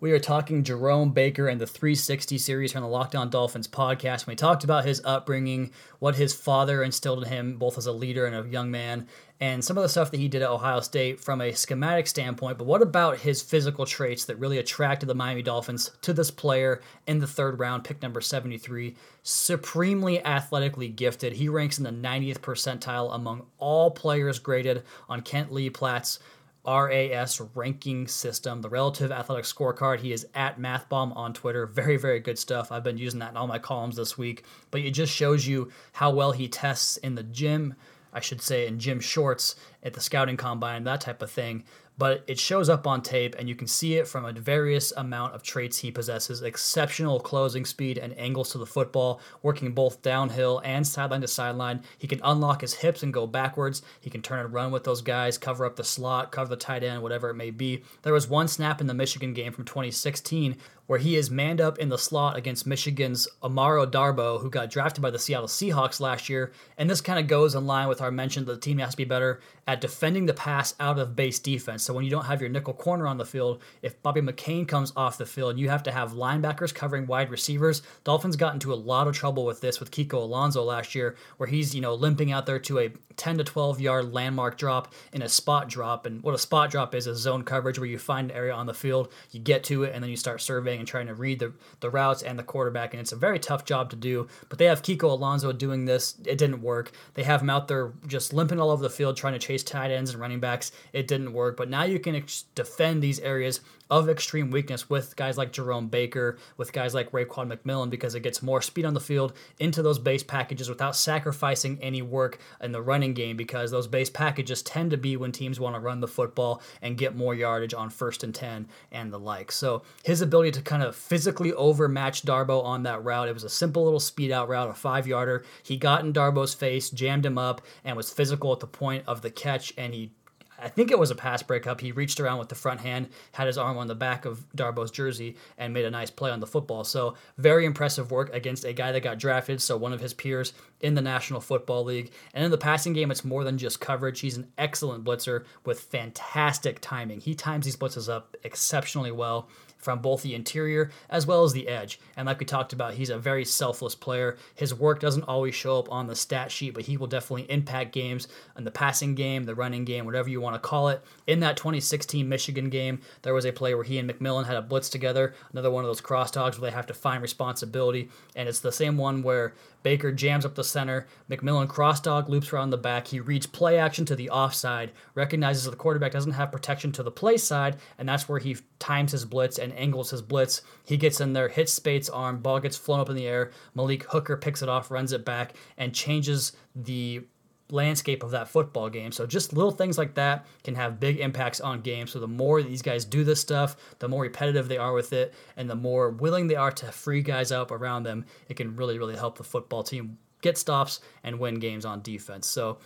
We 0.00 0.12
are 0.12 0.20
talking 0.20 0.62
Jerome 0.62 1.10
Baker 1.10 1.48
and 1.48 1.60
the 1.60 1.66
360 1.66 2.38
series 2.38 2.70
here 2.70 2.78
on 2.78 2.84
the 2.84 2.88
Locked 2.88 3.16
On 3.16 3.28
Dolphins 3.28 3.66
podcast. 3.66 4.28
We 4.28 4.36
talked 4.36 4.62
about 4.62 4.84
his 4.84 5.02
upbringing, 5.04 5.72
what 5.98 6.14
his 6.14 6.32
father 6.32 6.84
instilled 6.84 7.24
in 7.24 7.28
him, 7.28 7.56
both 7.56 7.76
as 7.76 7.86
a 7.86 7.92
leader 7.92 8.24
and 8.24 8.36
a 8.36 8.48
young 8.48 8.70
man, 8.70 9.08
and 9.40 9.64
some 9.64 9.76
of 9.76 9.82
the 9.82 9.88
stuff 9.88 10.12
that 10.12 10.20
he 10.20 10.28
did 10.28 10.42
at 10.42 10.50
Ohio 10.50 10.78
State 10.78 11.18
from 11.18 11.40
a 11.40 11.52
schematic 11.52 12.06
standpoint. 12.06 12.58
But 12.58 12.68
what 12.68 12.80
about 12.80 13.18
his 13.18 13.42
physical 13.42 13.86
traits 13.86 14.24
that 14.26 14.38
really 14.38 14.58
attracted 14.58 15.06
the 15.06 15.16
Miami 15.16 15.42
Dolphins 15.42 15.90
to 16.02 16.12
this 16.12 16.30
player 16.30 16.80
in 17.08 17.18
the 17.18 17.26
third 17.26 17.58
round, 17.58 17.82
pick 17.82 18.00
number 18.00 18.20
73? 18.20 18.94
Supremely 19.24 20.24
athletically 20.24 20.90
gifted. 20.90 21.32
He 21.32 21.48
ranks 21.48 21.76
in 21.76 21.82
the 21.82 21.90
90th 21.90 22.38
percentile 22.38 23.12
among 23.12 23.46
all 23.58 23.90
players 23.90 24.38
graded 24.38 24.84
on 25.08 25.22
Kent 25.22 25.52
Lee 25.52 25.70
Platt's 25.70 26.20
RAS 26.68 27.40
ranking 27.54 28.06
system, 28.06 28.60
the 28.60 28.68
relative 28.68 29.10
athletic 29.10 29.46
scorecard. 29.46 30.00
He 30.00 30.12
is 30.12 30.26
at 30.34 30.60
MathBomb 30.60 31.16
on 31.16 31.32
Twitter. 31.32 31.66
Very, 31.66 31.96
very 31.96 32.20
good 32.20 32.38
stuff. 32.38 32.70
I've 32.70 32.84
been 32.84 32.98
using 32.98 33.20
that 33.20 33.30
in 33.30 33.36
all 33.36 33.46
my 33.46 33.58
columns 33.58 33.96
this 33.96 34.18
week. 34.18 34.44
But 34.70 34.82
it 34.82 34.90
just 34.90 35.12
shows 35.12 35.46
you 35.46 35.70
how 35.92 36.10
well 36.10 36.32
he 36.32 36.48
tests 36.48 36.98
in 36.98 37.14
the 37.14 37.22
gym, 37.22 37.74
I 38.12 38.20
should 38.20 38.42
say, 38.42 38.66
in 38.66 38.78
gym 38.78 39.00
shorts 39.00 39.56
at 39.82 39.94
the 39.94 40.00
scouting 40.00 40.36
combine, 40.36 40.84
that 40.84 41.00
type 41.00 41.22
of 41.22 41.30
thing 41.30 41.64
but 41.98 42.22
it 42.28 42.38
shows 42.38 42.68
up 42.68 42.86
on 42.86 43.02
tape 43.02 43.34
and 43.38 43.48
you 43.48 43.56
can 43.56 43.66
see 43.66 43.94
it 43.94 44.06
from 44.06 44.24
a 44.24 44.32
various 44.32 44.92
amount 44.92 45.34
of 45.34 45.42
traits 45.42 45.78
he 45.78 45.90
possesses. 45.90 46.40
Exceptional 46.42 47.18
closing 47.20 47.64
speed 47.64 47.98
and 47.98 48.16
angles 48.16 48.52
to 48.52 48.58
the 48.58 48.66
football 48.66 49.20
working 49.42 49.72
both 49.72 50.00
downhill 50.00 50.62
and 50.64 50.86
sideline 50.86 51.20
to 51.20 51.28
sideline. 51.28 51.82
He 51.98 52.06
can 52.06 52.20
unlock 52.22 52.60
his 52.60 52.74
hips 52.74 53.02
and 53.02 53.12
go 53.12 53.26
backwards. 53.26 53.82
He 54.00 54.10
can 54.10 54.22
turn 54.22 54.38
and 54.38 54.54
run 54.54 54.70
with 54.70 54.84
those 54.84 55.02
guys 55.02 55.36
cover 55.36 55.66
up 55.66 55.76
the 55.76 55.84
slot 55.84 56.30
cover 56.30 56.48
the 56.48 56.56
tight 56.56 56.84
end 56.84 57.02
whatever 57.02 57.30
it 57.30 57.34
may 57.34 57.50
be. 57.50 57.82
There 58.02 58.12
was 58.12 58.28
one 58.28 58.48
snap 58.48 58.80
in 58.80 58.86
the 58.86 58.94
michigan 58.94 59.34
game 59.34 59.52
from 59.52 59.64
2016 59.64 60.56
where 60.88 60.98
he 60.98 61.16
is 61.16 61.30
manned 61.30 61.60
up 61.60 61.78
in 61.78 61.90
the 61.90 61.98
slot 61.98 62.36
against 62.36 62.66
Michigan's 62.66 63.28
Amara 63.42 63.86
Darboh, 63.86 64.40
who 64.40 64.48
got 64.48 64.70
drafted 64.70 65.02
by 65.02 65.10
the 65.10 65.18
Seattle 65.18 65.46
Seahawks 65.46 66.00
last 66.00 66.30
year. 66.30 66.50
And 66.78 66.88
this 66.88 67.02
kind 67.02 67.18
of 67.18 67.26
goes 67.26 67.54
in 67.54 67.66
line 67.66 67.88
with 67.88 68.00
our 68.00 68.10
mention 68.10 68.46
that 68.46 68.54
the 68.54 68.60
team 68.60 68.78
has 68.78 68.92
to 68.92 68.96
be 68.96 69.04
better 69.04 69.40
at 69.66 69.82
defending 69.82 70.24
the 70.24 70.32
pass 70.32 70.74
out 70.80 70.98
of 70.98 71.14
base 71.14 71.38
defense. 71.38 71.82
So 71.82 71.92
when 71.92 72.04
you 72.04 72.10
don't 72.10 72.24
have 72.24 72.40
your 72.40 72.48
nickel 72.48 72.72
corner 72.72 73.06
on 73.06 73.18
the 73.18 73.26
field, 73.26 73.62
if 73.82 74.02
Bobby 74.02 74.22
McCain 74.22 74.66
comes 74.66 74.94
off 74.96 75.18
the 75.18 75.26
field, 75.26 75.58
you 75.58 75.68
have 75.68 75.82
to 75.82 75.92
have 75.92 76.12
linebackers 76.12 76.74
covering 76.74 77.06
wide 77.06 77.30
receivers. 77.30 77.82
Dolphins 78.02 78.36
got 78.36 78.54
into 78.54 78.72
a 78.72 78.74
lot 78.74 79.06
of 79.06 79.14
trouble 79.14 79.44
with 79.44 79.60
this 79.60 79.80
with 79.80 79.90
Kiko 79.90 80.14
Alonso 80.14 80.64
last 80.64 80.94
year, 80.94 81.16
where 81.36 81.50
he's, 81.50 81.74
you 81.74 81.82
know, 81.82 81.94
limping 81.94 82.32
out 82.32 82.46
there 82.46 82.58
to 82.60 82.78
a 82.78 82.92
10 83.18 83.38
to 83.38 83.44
12 83.44 83.78
yard 83.78 84.14
landmark 84.14 84.56
drop 84.56 84.94
in 85.12 85.20
a 85.20 85.28
spot 85.28 85.68
drop. 85.68 86.06
And 86.06 86.22
what 86.22 86.34
a 86.34 86.38
spot 86.38 86.70
drop 86.70 86.94
is 86.94 87.06
is 87.06 87.18
zone 87.18 87.42
coverage 87.44 87.78
where 87.78 87.88
you 87.88 87.98
find 87.98 88.30
an 88.30 88.36
area 88.36 88.54
on 88.54 88.64
the 88.64 88.72
field, 88.72 89.12
you 89.32 89.40
get 89.40 89.64
to 89.64 89.82
it, 89.82 89.94
and 89.94 90.02
then 90.02 90.10
you 90.10 90.16
start 90.16 90.40
surveying 90.40 90.77
and 90.78 90.88
trying 90.88 91.06
to 91.06 91.14
read 91.14 91.38
the, 91.38 91.52
the 91.80 91.90
routes 91.90 92.22
and 92.22 92.38
the 92.38 92.42
quarterback. 92.42 92.94
And 92.94 93.00
it's 93.00 93.12
a 93.12 93.16
very 93.16 93.38
tough 93.38 93.64
job 93.64 93.90
to 93.90 93.96
do. 93.96 94.28
But 94.48 94.58
they 94.58 94.66
have 94.66 94.82
Kiko 94.82 95.10
Alonso 95.10 95.52
doing 95.52 95.84
this. 95.84 96.14
It 96.24 96.38
didn't 96.38 96.62
work. 96.62 96.92
They 97.14 97.24
have 97.24 97.42
him 97.42 97.50
out 97.50 97.68
there 97.68 97.92
just 98.06 98.32
limping 98.32 98.60
all 98.60 98.70
over 98.70 98.82
the 98.82 98.90
field 98.90 99.16
trying 99.16 99.34
to 99.34 99.38
chase 99.38 99.62
tight 99.62 99.90
ends 99.90 100.10
and 100.10 100.20
running 100.20 100.40
backs. 100.40 100.72
It 100.92 101.06
didn't 101.06 101.32
work. 101.32 101.56
But 101.56 101.68
now 101.68 101.84
you 101.84 101.98
can 101.98 102.14
ex- 102.14 102.44
defend 102.54 103.02
these 103.02 103.20
areas 103.20 103.60
of 103.90 104.08
extreme 104.08 104.50
weakness 104.50 104.90
with 104.90 105.16
guys 105.16 105.38
like 105.38 105.52
Jerome 105.52 105.88
Baker, 105.88 106.38
with 106.56 106.72
guys 106.72 106.94
like 106.94 107.12
Raekwon 107.12 107.52
McMillan, 107.52 107.90
because 107.90 108.14
it 108.14 108.20
gets 108.20 108.42
more 108.42 108.60
speed 108.60 108.84
on 108.84 108.94
the 108.94 109.00
field 109.00 109.32
into 109.58 109.82
those 109.82 109.98
base 109.98 110.22
packages 110.22 110.68
without 110.68 110.96
sacrificing 110.96 111.78
any 111.80 112.02
work 112.02 112.38
in 112.60 112.72
the 112.72 112.82
running 112.82 113.14
game, 113.14 113.36
because 113.36 113.70
those 113.70 113.86
base 113.86 114.10
packages 114.10 114.62
tend 114.62 114.90
to 114.90 114.96
be 114.96 115.16
when 115.16 115.32
teams 115.32 115.58
want 115.58 115.74
to 115.74 115.80
run 115.80 116.00
the 116.00 116.08
football 116.08 116.62
and 116.82 116.98
get 116.98 117.16
more 117.16 117.34
yardage 117.34 117.74
on 117.74 117.90
first 117.90 118.22
and 118.24 118.34
10 118.34 118.68
and 118.92 119.12
the 119.12 119.18
like. 119.18 119.50
So 119.52 119.82
his 120.04 120.20
ability 120.20 120.52
to 120.52 120.62
kind 120.62 120.82
of 120.82 120.94
physically 120.94 121.52
overmatch 121.52 122.22
Darboh 122.22 122.64
on 122.64 122.82
that 122.82 123.04
route, 123.04 123.28
it 123.28 123.34
was 123.34 123.44
a 123.44 123.48
simple 123.48 123.84
little 123.84 124.00
speed 124.00 124.30
out 124.30 124.48
route, 124.48 124.70
a 124.70 124.74
five 124.74 125.06
yarder. 125.06 125.44
He 125.62 125.76
got 125.76 126.04
in 126.04 126.12
Darboh's 126.12 126.54
face, 126.54 126.90
jammed 126.90 127.24
him 127.24 127.38
up, 127.38 127.62
and 127.84 127.96
was 127.96 128.12
physical 128.12 128.52
at 128.52 128.60
the 128.60 128.66
point 128.66 129.04
of 129.06 129.22
the 129.22 129.30
catch, 129.30 129.72
and 129.76 129.94
he 129.94 130.12
I 130.60 130.68
think 130.68 130.90
it 130.90 130.98
was 130.98 131.10
a 131.10 131.14
pass 131.14 131.42
breakup. 131.42 131.80
He 131.80 131.92
reached 131.92 132.18
around 132.18 132.38
with 132.38 132.48
the 132.48 132.54
front 132.54 132.80
hand, 132.80 133.08
had 133.32 133.46
his 133.46 133.58
arm 133.58 133.78
on 133.78 133.86
the 133.86 133.94
back 133.94 134.24
of 134.24 134.44
Darboh's 134.56 134.90
jersey, 134.90 135.36
and 135.56 135.72
made 135.72 135.84
a 135.84 135.90
nice 135.90 136.10
play 136.10 136.30
on 136.30 136.40
the 136.40 136.46
football. 136.46 136.84
So, 136.84 137.14
very 137.36 137.64
impressive 137.64 138.10
work 138.10 138.34
against 138.34 138.64
a 138.64 138.72
guy 138.72 138.92
that 138.92 139.02
got 139.02 139.18
drafted. 139.18 139.62
So, 139.62 139.76
one 139.76 139.92
of 139.92 140.00
his 140.00 140.14
peers 140.14 140.52
in 140.80 140.94
the 140.94 141.02
National 141.02 141.40
Football 141.40 141.84
League. 141.84 142.12
And 142.34 142.44
in 142.44 142.50
the 142.50 142.58
passing 142.58 142.92
game, 142.92 143.10
it's 143.10 143.24
more 143.24 143.44
than 143.44 143.58
just 143.58 143.80
coverage. 143.80 144.20
He's 144.20 144.36
an 144.36 144.48
excellent 144.58 145.04
blitzer 145.04 145.44
with 145.64 145.80
fantastic 145.80 146.80
timing. 146.80 147.20
He 147.20 147.34
times 147.34 147.64
these 147.64 147.76
blitzes 147.76 148.08
up 148.08 148.36
exceptionally 148.44 149.10
well 149.12 149.48
from 149.78 150.00
both 150.00 150.22
the 150.22 150.34
interior 150.34 150.90
as 151.08 151.26
well 151.26 151.44
as 151.44 151.52
the 151.52 151.68
edge. 151.68 151.98
And 152.16 152.26
like 152.26 152.40
we 152.40 152.46
talked 152.46 152.72
about, 152.72 152.94
he's 152.94 153.10
a 153.10 153.18
very 153.18 153.44
selfless 153.44 153.94
player. 153.94 154.36
His 154.54 154.74
work 154.74 155.00
doesn't 155.00 155.22
always 155.22 155.54
show 155.54 155.78
up 155.78 155.90
on 155.90 156.06
the 156.06 156.16
stat 156.16 156.50
sheet, 156.50 156.74
but 156.74 156.84
he 156.84 156.96
will 156.96 157.06
definitely 157.06 157.50
impact 157.50 157.92
games 157.92 158.28
in 158.56 158.64
the 158.64 158.70
passing 158.70 159.14
game, 159.14 159.44
the 159.44 159.54
running 159.54 159.84
game, 159.84 160.04
whatever 160.04 160.28
you 160.28 160.40
want 160.40 160.54
to 160.54 160.68
call 160.68 160.88
it. 160.88 161.02
In 161.26 161.40
that 161.40 161.56
2016 161.56 162.28
Michigan 162.28 162.68
game, 162.68 163.00
there 163.22 163.34
was 163.34 163.44
a 163.44 163.52
play 163.52 163.74
where 163.74 163.84
he 163.84 163.98
and 163.98 164.10
McMillan 164.10 164.46
had 164.46 164.56
a 164.56 164.62
blitz 164.62 164.88
together, 164.88 165.34
another 165.52 165.70
one 165.70 165.84
of 165.84 165.88
those 165.88 166.00
cross 166.00 166.30
dogs 166.30 166.58
where 166.58 166.70
they 166.70 166.74
have 166.74 166.86
to 166.86 166.94
find 166.94 167.22
responsibility. 167.22 168.10
And 168.34 168.48
it's 168.48 168.60
the 168.60 168.72
same 168.72 168.96
one 168.96 169.22
where 169.22 169.54
Baker 169.82 170.10
jams 170.12 170.44
up 170.44 170.54
the 170.54 170.64
center. 170.64 171.06
McMillan 171.30 171.68
crossdog 171.68 172.28
loops 172.28 172.52
around 172.52 172.70
the 172.70 172.76
back. 172.76 173.06
He 173.06 173.20
reads 173.20 173.46
play 173.46 173.78
action 173.78 174.04
to 174.06 174.16
the 174.16 174.30
offside, 174.30 174.92
recognizes 175.14 175.64
the 175.64 175.76
quarterback 175.76 176.12
doesn't 176.12 176.32
have 176.32 176.52
protection 176.52 176.92
to 176.92 177.02
the 177.02 177.10
play 177.10 177.36
side, 177.36 177.76
and 177.96 178.08
that's 178.08 178.28
where 178.28 178.38
he 178.38 178.56
times 178.78 179.12
his 179.12 179.24
blitz 179.24 179.58
and 179.58 179.67
angles 179.72 180.10
his 180.10 180.22
blitz. 180.22 180.62
He 180.84 180.96
gets 180.96 181.20
in 181.20 181.32
there, 181.32 181.48
hits 181.48 181.72
Speight's 181.72 182.08
arm, 182.08 182.38
ball 182.40 182.60
gets 182.60 182.76
flown 182.76 183.00
up 183.00 183.10
in 183.10 183.16
the 183.16 183.26
air. 183.26 183.50
Malik 183.74 184.04
Hooker 184.04 184.36
picks 184.36 184.62
it 184.62 184.68
off, 184.68 184.90
runs 184.90 185.12
it 185.12 185.24
back, 185.24 185.54
and 185.76 185.94
changes 185.94 186.52
the 186.74 187.22
landscape 187.70 188.22
of 188.22 188.30
that 188.30 188.48
football 188.48 188.88
game. 188.88 189.12
So 189.12 189.26
just 189.26 189.52
little 189.52 189.70
things 189.70 189.98
like 189.98 190.14
that 190.14 190.46
can 190.64 190.74
have 190.74 191.00
big 191.00 191.20
impacts 191.20 191.60
on 191.60 191.80
games. 191.82 192.10
So 192.12 192.18
the 192.18 192.28
more 192.28 192.62
these 192.62 192.82
guys 192.82 193.04
do 193.04 193.24
this 193.24 193.40
stuff, 193.40 193.76
the 193.98 194.08
more 194.08 194.22
repetitive 194.22 194.68
they 194.68 194.78
are 194.78 194.92
with 194.92 195.12
it, 195.12 195.34
and 195.56 195.68
the 195.68 195.74
more 195.74 196.10
willing 196.10 196.46
they 196.46 196.56
are 196.56 196.72
to 196.72 196.92
free 196.92 197.22
guys 197.22 197.52
up 197.52 197.70
around 197.70 198.04
them, 198.04 198.24
it 198.48 198.54
can 198.54 198.76
really, 198.76 198.98
really 198.98 199.16
help 199.16 199.36
the 199.36 199.44
football 199.44 199.82
team 199.82 200.18
get 200.40 200.56
stops 200.56 201.00
and 201.24 201.38
win 201.38 201.58
games 201.58 201.84
on 201.84 202.00
defense. 202.02 202.46
So 202.46 202.78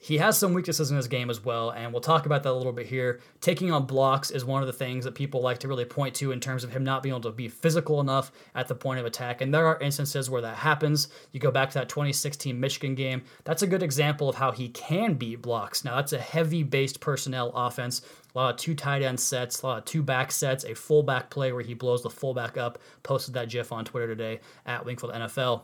he 0.00 0.18
has 0.18 0.38
some 0.38 0.54
weaknesses 0.54 0.92
in 0.92 0.96
his 0.96 1.08
game 1.08 1.28
as 1.28 1.44
well, 1.44 1.70
and 1.70 1.92
we'll 1.92 2.00
talk 2.00 2.24
about 2.24 2.44
that 2.44 2.52
a 2.52 2.52
little 2.52 2.72
bit 2.72 2.86
here. 2.86 3.18
Taking 3.40 3.72
on 3.72 3.84
blocks 3.84 4.30
is 4.30 4.44
one 4.44 4.62
of 4.62 4.68
the 4.68 4.72
things 4.72 5.04
that 5.04 5.16
people 5.16 5.40
like 5.40 5.58
to 5.58 5.68
really 5.68 5.84
point 5.84 6.14
to 6.16 6.30
in 6.30 6.38
terms 6.38 6.62
of 6.62 6.70
him 6.70 6.84
not 6.84 7.02
being 7.02 7.12
able 7.12 7.22
to 7.22 7.32
be 7.32 7.48
physical 7.48 8.00
enough 8.00 8.30
at 8.54 8.68
the 8.68 8.76
point 8.76 9.00
of 9.00 9.06
attack. 9.06 9.40
And 9.40 9.52
there 9.52 9.66
are 9.66 9.80
instances 9.80 10.30
where 10.30 10.42
that 10.42 10.58
happens. 10.58 11.08
You 11.32 11.40
go 11.40 11.50
back 11.50 11.70
to 11.70 11.78
that 11.80 11.88
2016 11.88 12.58
Michigan 12.58 12.94
game. 12.94 13.24
That's 13.42 13.62
a 13.62 13.66
good 13.66 13.82
example 13.82 14.28
of 14.28 14.36
how 14.36 14.52
he 14.52 14.68
can 14.68 15.14
beat 15.14 15.42
blocks. 15.42 15.84
Now, 15.84 15.96
that's 15.96 16.12
a 16.12 16.18
heavy 16.18 16.62
based 16.62 17.00
personnel 17.00 17.50
offense. 17.56 18.00
A 18.34 18.38
lot 18.38 18.54
of 18.54 18.60
two 18.60 18.76
tight 18.76 19.02
end 19.02 19.18
sets, 19.18 19.62
a 19.62 19.66
lot 19.66 19.78
of 19.78 19.84
two 19.84 20.04
back 20.04 20.30
sets, 20.30 20.62
a 20.62 20.74
fullback 20.74 21.28
play 21.28 21.50
where 21.50 21.62
he 21.62 21.74
blows 21.74 22.04
the 22.04 22.10
fullback 22.10 22.56
up. 22.56 22.78
Posted 23.02 23.34
that 23.34 23.48
GIF 23.48 23.72
on 23.72 23.84
Twitter 23.84 24.06
today 24.06 24.38
at 24.64 24.84
Wingfield 24.84 25.12
NFL 25.12 25.62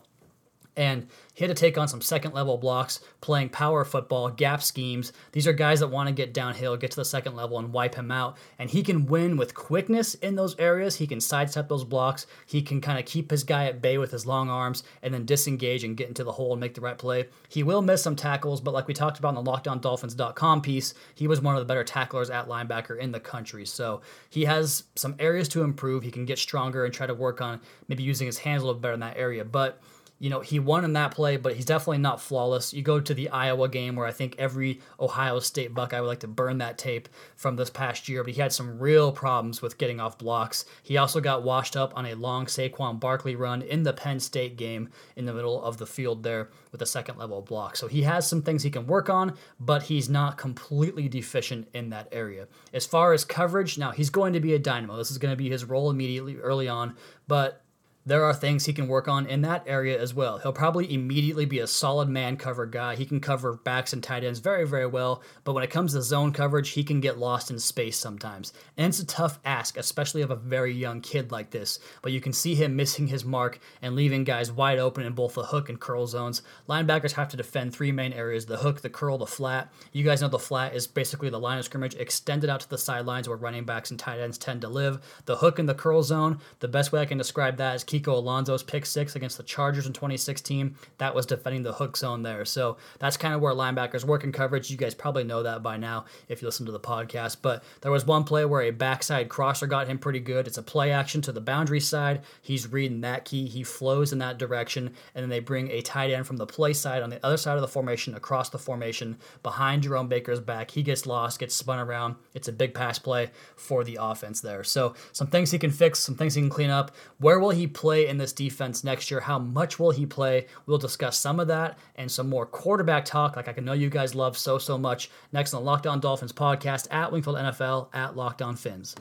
and 0.76 1.07
he 1.35 1.45
had 1.45 1.54
to 1.54 1.61
take 1.61 1.76
on 1.76 1.88
some 1.88 2.00
second 2.00 2.33
level 2.33 2.57
blocks, 2.57 3.00
playing 3.21 3.49
power 3.49 3.85
football, 3.85 4.28
gap 4.31 4.62
schemes. 4.62 5.12
These 5.33 5.49
are 5.49 5.52
guys 5.52 5.81
that 5.81 5.88
want 5.88 6.09
to 6.09 6.14
get 6.14 6.33
downhill, 6.33 6.76
get 6.76 6.93
to 6.93 6.97
the 6.97 7.04
second 7.04 7.35
level, 7.35 7.59
and 7.59 7.73
wipe 7.73 7.97
him 7.97 8.12
out. 8.12 8.37
And 8.59 8.71
he 8.71 8.83
can 8.85 9.07
win 9.07 9.37
with 9.37 9.54
quickness 9.54 10.14
in 10.14 10.37
those 10.37 10.57
areas. 10.59 10.97
He 10.97 11.09
can 11.09 11.21
sidestep 11.21 11.69
those 11.69 11.85
blocks. 11.85 12.26
He 12.47 12.62
can 12.62 12.81
kind 12.81 13.00
of 13.00 13.04
keep 13.04 13.33
his 13.33 13.43
guy 13.43 13.66
at 13.66 13.83
bay 13.83 13.99
with 13.99 14.12
his 14.12 14.26
long 14.26 14.49
arms 14.49 14.85
and 15.02 15.12
then 15.12 15.26
disengage 15.26 15.83
and 15.83 15.97
get 15.97 16.09
into 16.09 16.23
the 16.23 16.33
hole 16.33 16.52
and 16.52 16.61
make 16.61 16.75
the 16.75 16.81
right 16.81 16.99
play. 16.99 17.26
He 17.49 17.64
will 17.64 17.83
miss 17.83 18.02
some 18.02 18.16
tackles, 18.16 18.61
but 18.61 18.75
like 18.75 18.87
we 18.87 18.95
talked 18.95 19.19
about 19.19 19.37
in 19.37 19.45
the 19.45 19.50
LockedOnDolphins.com 19.50 20.62
piece, 20.62 20.95
he 21.16 21.26
was 21.26 21.40
one 21.40 21.57
of 21.57 21.61
the 21.61 21.66
better 21.66 21.85
tacklers 21.85 22.31
at 22.31 22.49
linebacker 22.49 22.99
in 22.99 23.11
the 23.11 23.21
country. 23.21 23.66
So 23.66 24.02
he 24.31 24.45
has 24.45 24.85
some 24.95 25.16
areas 25.19 25.49
to 25.49 25.62
improve. 25.62 26.04
He 26.04 26.12
can 26.12 26.26
get 26.26 26.38
stronger 26.38 26.85
and 26.85 26.95
try 26.95 27.07
to 27.07 27.14
work 27.14 27.40
on 27.40 27.61
maybe 27.88 28.04
using 28.04 28.26
his 28.26 28.38
hands 28.38 28.62
a 28.62 28.66
little 28.66 28.81
better 28.81 28.95
in 28.95 29.00
that 29.00 29.16
area. 29.16 29.45
But 29.45 29.81
you 30.18 30.30
know, 30.30 30.40
he 30.40 30.59
won 30.59 30.85
in 30.85 30.92
that 30.92 31.11
play, 31.11 31.37
but 31.37 31.54
he's 31.54 31.64
definitely 31.64 31.99
not 31.99 32.21
flawless. 32.21 32.73
You 32.73 32.83
go 32.83 33.00
to 33.00 33.14
the 33.14 33.28
Iowa 33.30 33.68
game 33.68 33.97
where 33.97 34.06
I 34.06 34.12
think 34.12 34.37
every 34.38 34.80
Ohio 34.99 35.40
State 35.40 35.75
Buckeye 35.75 36.00
would 36.00 36.06
like 36.06 36.21
to 36.21 36.28
burn 36.28 36.59
that 36.59 36.78
tape 36.78 37.09
from 37.37 37.56
this 37.56 37.71
past 37.71 38.09
year, 38.09 38.23
but 38.23 38.33
he 38.33 38.40
had 38.40 38.52
some 38.52 38.78
real 38.78 39.12
problems 39.12 39.61
with 39.61 39.76
getting 39.76 40.00
off 40.00 40.16
blocks. 40.16 40.64
He 40.83 40.97
also 40.97 41.21
got 41.21 41.42
washed 41.42 41.76
up 41.76 41.92
on 41.97 42.06
a 42.06 42.14
long 42.14 42.47
Saquon 42.47 43.00
Barkley 43.00 43.35
run 43.35 43.62
in 43.62 43.83
the 43.83 43.92
Penn 43.92 44.21
State 44.21 44.56
game 44.56 44.88
in 45.16 45.26
the 45.26 45.35
middle 45.35 45.62
of 45.62 45.78
the 45.78 45.87
field 45.87 46.23
there 46.23 46.49
with 46.71 46.80
a 46.80 46.87
second 46.87 47.18
level 47.18 47.42
block. 47.42 47.76
So 47.76 47.88
he 47.88 48.02
has 48.02 48.26
some 48.26 48.42
things 48.42 48.62
he 48.62 48.71
can 48.71 48.87
work 48.87 49.11
on, 49.11 49.37
but 49.59 49.85
he's 49.85 50.09
not 50.09 50.38
completely 50.38 51.09
deficient 51.09 51.68
in 51.75 51.90
that 51.90 52.09
area. 52.12 52.47
As 52.73 52.87
far 52.87 53.12
as 53.12 53.25
coverage, 53.25 53.78
now 53.78 53.90
he's 53.90 54.11
going 54.11 54.33
to 54.33 54.40
be 54.40 54.54
a 54.54 54.59
dynamo. 54.59 54.97
This 54.97 55.11
is 55.11 55.18
going 55.18 55.33
to 55.33 55.37
be 55.37 55.50
his 55.50 55.64
role 55.64 55.90
immediately 55.90 56.37
early 56.37 56.68
on, 56.68 56.97
but 57.26 57.63
there 58.06 58.25
are 58.25 58.34
things 58.34 58.66
he 58.66 58.73
can 58.73 58.87
work 58.87 59.08
on 59.08 59.26
in 59.26 59.40
that 59.42 59.64
area 59.66 59.99
as 59.99 60.12
well. 60.12 60.38
He'll 60.38 60.52
probably 60.52 60.92
immediately 60.92 61.46
be 61.46 61.58
a 61.58 61.66
solid 61.66 62.08
man 62.08 62.37
cover 62.37 62.66
guy. 62.66 62.96
He 62.96 63.06
can 63.06 63.18
cover 63.18 63.54
backs 63.54 63.94
and 63.94 64.02
tight 64.02 64.25
ends 64.25 64.40
very, 64.40 64.66
very 64.66 64.87
well, 64.87 65.23
but 65.42 65.54
when 65.54 65.64
it 65.64 65.70
comes 65.70 65.92
to 65.92 66.02
zone 66.02 66.32
coverage, 66.32 66.70
he 66.70 66.84
can 66.84 67.00
get 67.00 67.18
lost 67.18 67.50
in 67.50 67.58
space 67.58 67.99
sometimes. 67.99 68.52
And 68.76 68.88
it's 68.88 69.00
a 69.00 69.06
tough 69.06 69.38
ask, 69.44 69.78
especially 69.78 70.20
of 70.20 70.30
a 70.30 70.37
very 70.37 70.75
young 70.75 71.00
kid 71.00 71.32
like 71.32 71.50
this, 71.50 71.78
but 72.02 72.12
you 72.12 72.20
can 72.20 72.34
see 72.34 72.54
him 72.54 72.76
missing 72.76 73.06
his 73.08 73.25
mark 73.25 73.58
and 73.80 73.94
leaving 73.94 74.25
guys 74.25 74.52
wide 74.52 74.78
open 74.78 75.06
in 75.06 75.14
both 75.14 75.34
the 75.34 75.44
hook 75.44 75.70
and 75.70 75.80
curl 75.80 76.06
zones. 76.06 76.42
Linebackers 76.68 77.12
have 77.12 77.28
to 77.28 77.38
defend 77.38 77.73
three 77.73 77.92
main 77.92 78.12
areas 78.12 78.44
the 78.44 78.58
hook, 78.58 78.82
the 78.82 78.90
curl, 78.90 79.16
the 79.16 79.26
flat. 79.26 79.73
You 79.92 80.04
guys 80.04 80.20
know 80.20 80.28
the 80.28 80.38
flat 80.38 80.75
is 80.75 80.87
basically 80.87 81.30
the 81.30 81.40
line 81.40 81.58
of 81.58 81.64
scrimmage 81.64 81.94
extended 81.94 82.50
out 82.50 82.61
to 82.61 82.68
the 82.68 82.76
sidelines 82.76 83.28
where 83.28 83.38
running 83.38 83.64
backs 83.64 83.90
and 83.90 83.99
tight 83.99 84.20
ends 84.20 84.37
tend 84.37 84.61
to 84.61 84.68
live. 84.68 85.23
The 85.25 85.37
hook 85.37 85.58
and 85.58 85.68
the 85.68 85.75
curl 85.75 86.02
zone, 86.02 86.40
the 86.61 86.68
best 86.68 86.92
way 86.92 87.00
I 87.00 87.06
can 87.06 87.16
describe 87.16 87.56
that 87.56 87.76
is 87.76 87.84
Kiko 87.95 88.15
Alonso's 88.15 88.63
pick 88.63 88.85
six 88.85 89.15
against 89.15 89.37
the 89.37 89.45
Chargers 89.45 89.87
in 89.87 89.93
2016. 89.93 90.75
That 90.99 91.15
was 91.15 91.27
defending 91.27 91.63
the 91.63 91.73
hook 91.73 91.97
zone 91.97 92.23
there. 92.23 92.45
So 92.45 92.77
that's 92.99 93.17
kind 93.17 93.35
of 93.35 93.41
where 93.41 93.55
linebackers 93.55 94.05
work 94.05 94.25
in 94.25 94.33
coverage. 94.33 94.71
You 94.71 94.77
guys 94.77 94.95
probably 94.95 95.23
know 95.23 95.45
that 95.45 95.63
by 95.63 95.77
now 95.77 96.07
if 96.29 96.43
you 96.43 96.49
listen 96.49 96.67
to 96.67 96.73
the 96.73 96.81
podcast. 96.81 97.37
But 97.41 97.63
there 97.83 97.93
was 97.93 98.05
one 98.05 98.25
play 98.25 98.45
where 98.45 98.63
a 98.63 98.73
backside 98.73 99.29
crosser 99.29 99.69
got 99.69 99.87
him 99.87 99.99
pretty 99.99 100.19
good. 100.19 100.49
It's 100.49 100.59
a 100.59 100.63
play 100.63 100.91
action 100.91 101.23
to 101.23 101.33
the 101.33 101.41
boundary 101.41 101.79
side. 101.79 102.23
He's 102.43 102.73
reading 102.73 103.01
that 103.03 103.25
key. 103.25 103.47
He 103.47 103.63
flows 103.63 104.13
in 104.13 104.19
that 104.19 104.39
direction. 104.39 104.93
And 105.15 105.23
then 105.23 105.31
they 105.31 105.41
bring 105.41 105.71
a 105.71 105.83
tight 105.83 106.11
end 106.11 106.27
from 106.27 106.39
the 106.39 106.47
play 106.47 106.73
side 106.73 107.03
on 107.03 107.11
the 107.11 107.25
other 107.25 107.37
side 107.37 107.55
of 107.55 107.63
the 107.63 107.69
formation 107.69 108.15
across 108.15 108.51
the 108.51 108.59
formation 108.59 109.19
behind 109.45 109.85
Jerome 109.85 110.09
Baker's 110.09 110.41
back. 110.41 110.73
He 110.73 110.83
gets 110.83 111.07
lost, 111.07 111.39
gets 111.39 111.55
spun 111.55 111.79
around. 111.79 112.17
It's 112.35 112.49
a 112.49 112.53
big 112.53 112.75
pass 112.75 112.99
play 112.99 113.31
for 113.55 113.85
the 113.85 113.99
offense 114.01 114.41
there. 114.41 114.65
So 114.65 114.95
some 115.13 115.29
things 115.29 115.53
he 115.53 115.59
can 115.59 115.71
fix, 115.71 116.01
some 116.01 116.17
things 116.17 116.35
he 116.35 116.43
can 116.43 116.51
clean 116.51 116.71
up. 116.71 116.91
Where 117.19 117.39
will 117.39 117.51
he 117.51 117.67
play 117.67 117.84
in 117.93 118.19
this 118.19 118.33
defense 118.33 118.83
next 118.85 119.11
year. 119.11 119.21
How 119.21 119.38
much 119.38 119.79
will 119.79 119.91
he 119.91 120.07
play? 120.07 120.47
We'll 120.67 120.79
discuss 120.79 121.19
some 121.19 121.38
of 121.38 121.49
that 121.49 121.79
and 121.97 122.11
some 122.11 122.29
more 122.29 122.47
quarterback 122.47 123.05
talk, 123.05 123.37
like 123.37 123.49
I 123.49 123.53
can 123.53 123.64
know 123.64 123.73
you 123.73 123.91
guys 123.91 124.14
love 124.14 124.37
so, 124.37 124.59
so 124.59 124.79
much. 124.79 125.11
Next 125.33 125.55
on 125.55 125.62
the 125.62 125.67
Locked 125.67 125.87
On 125.87 126.00
Dolphins 126.00 126.33
podcast 126.33 126.87
at 126.91 127.12
Wingfield 127.12 127.37
NFL 127.37 127.88
at 127.95 128.17
Locked 128.17 128.43
On 128.43 128.57
Fins. 128.57 128.95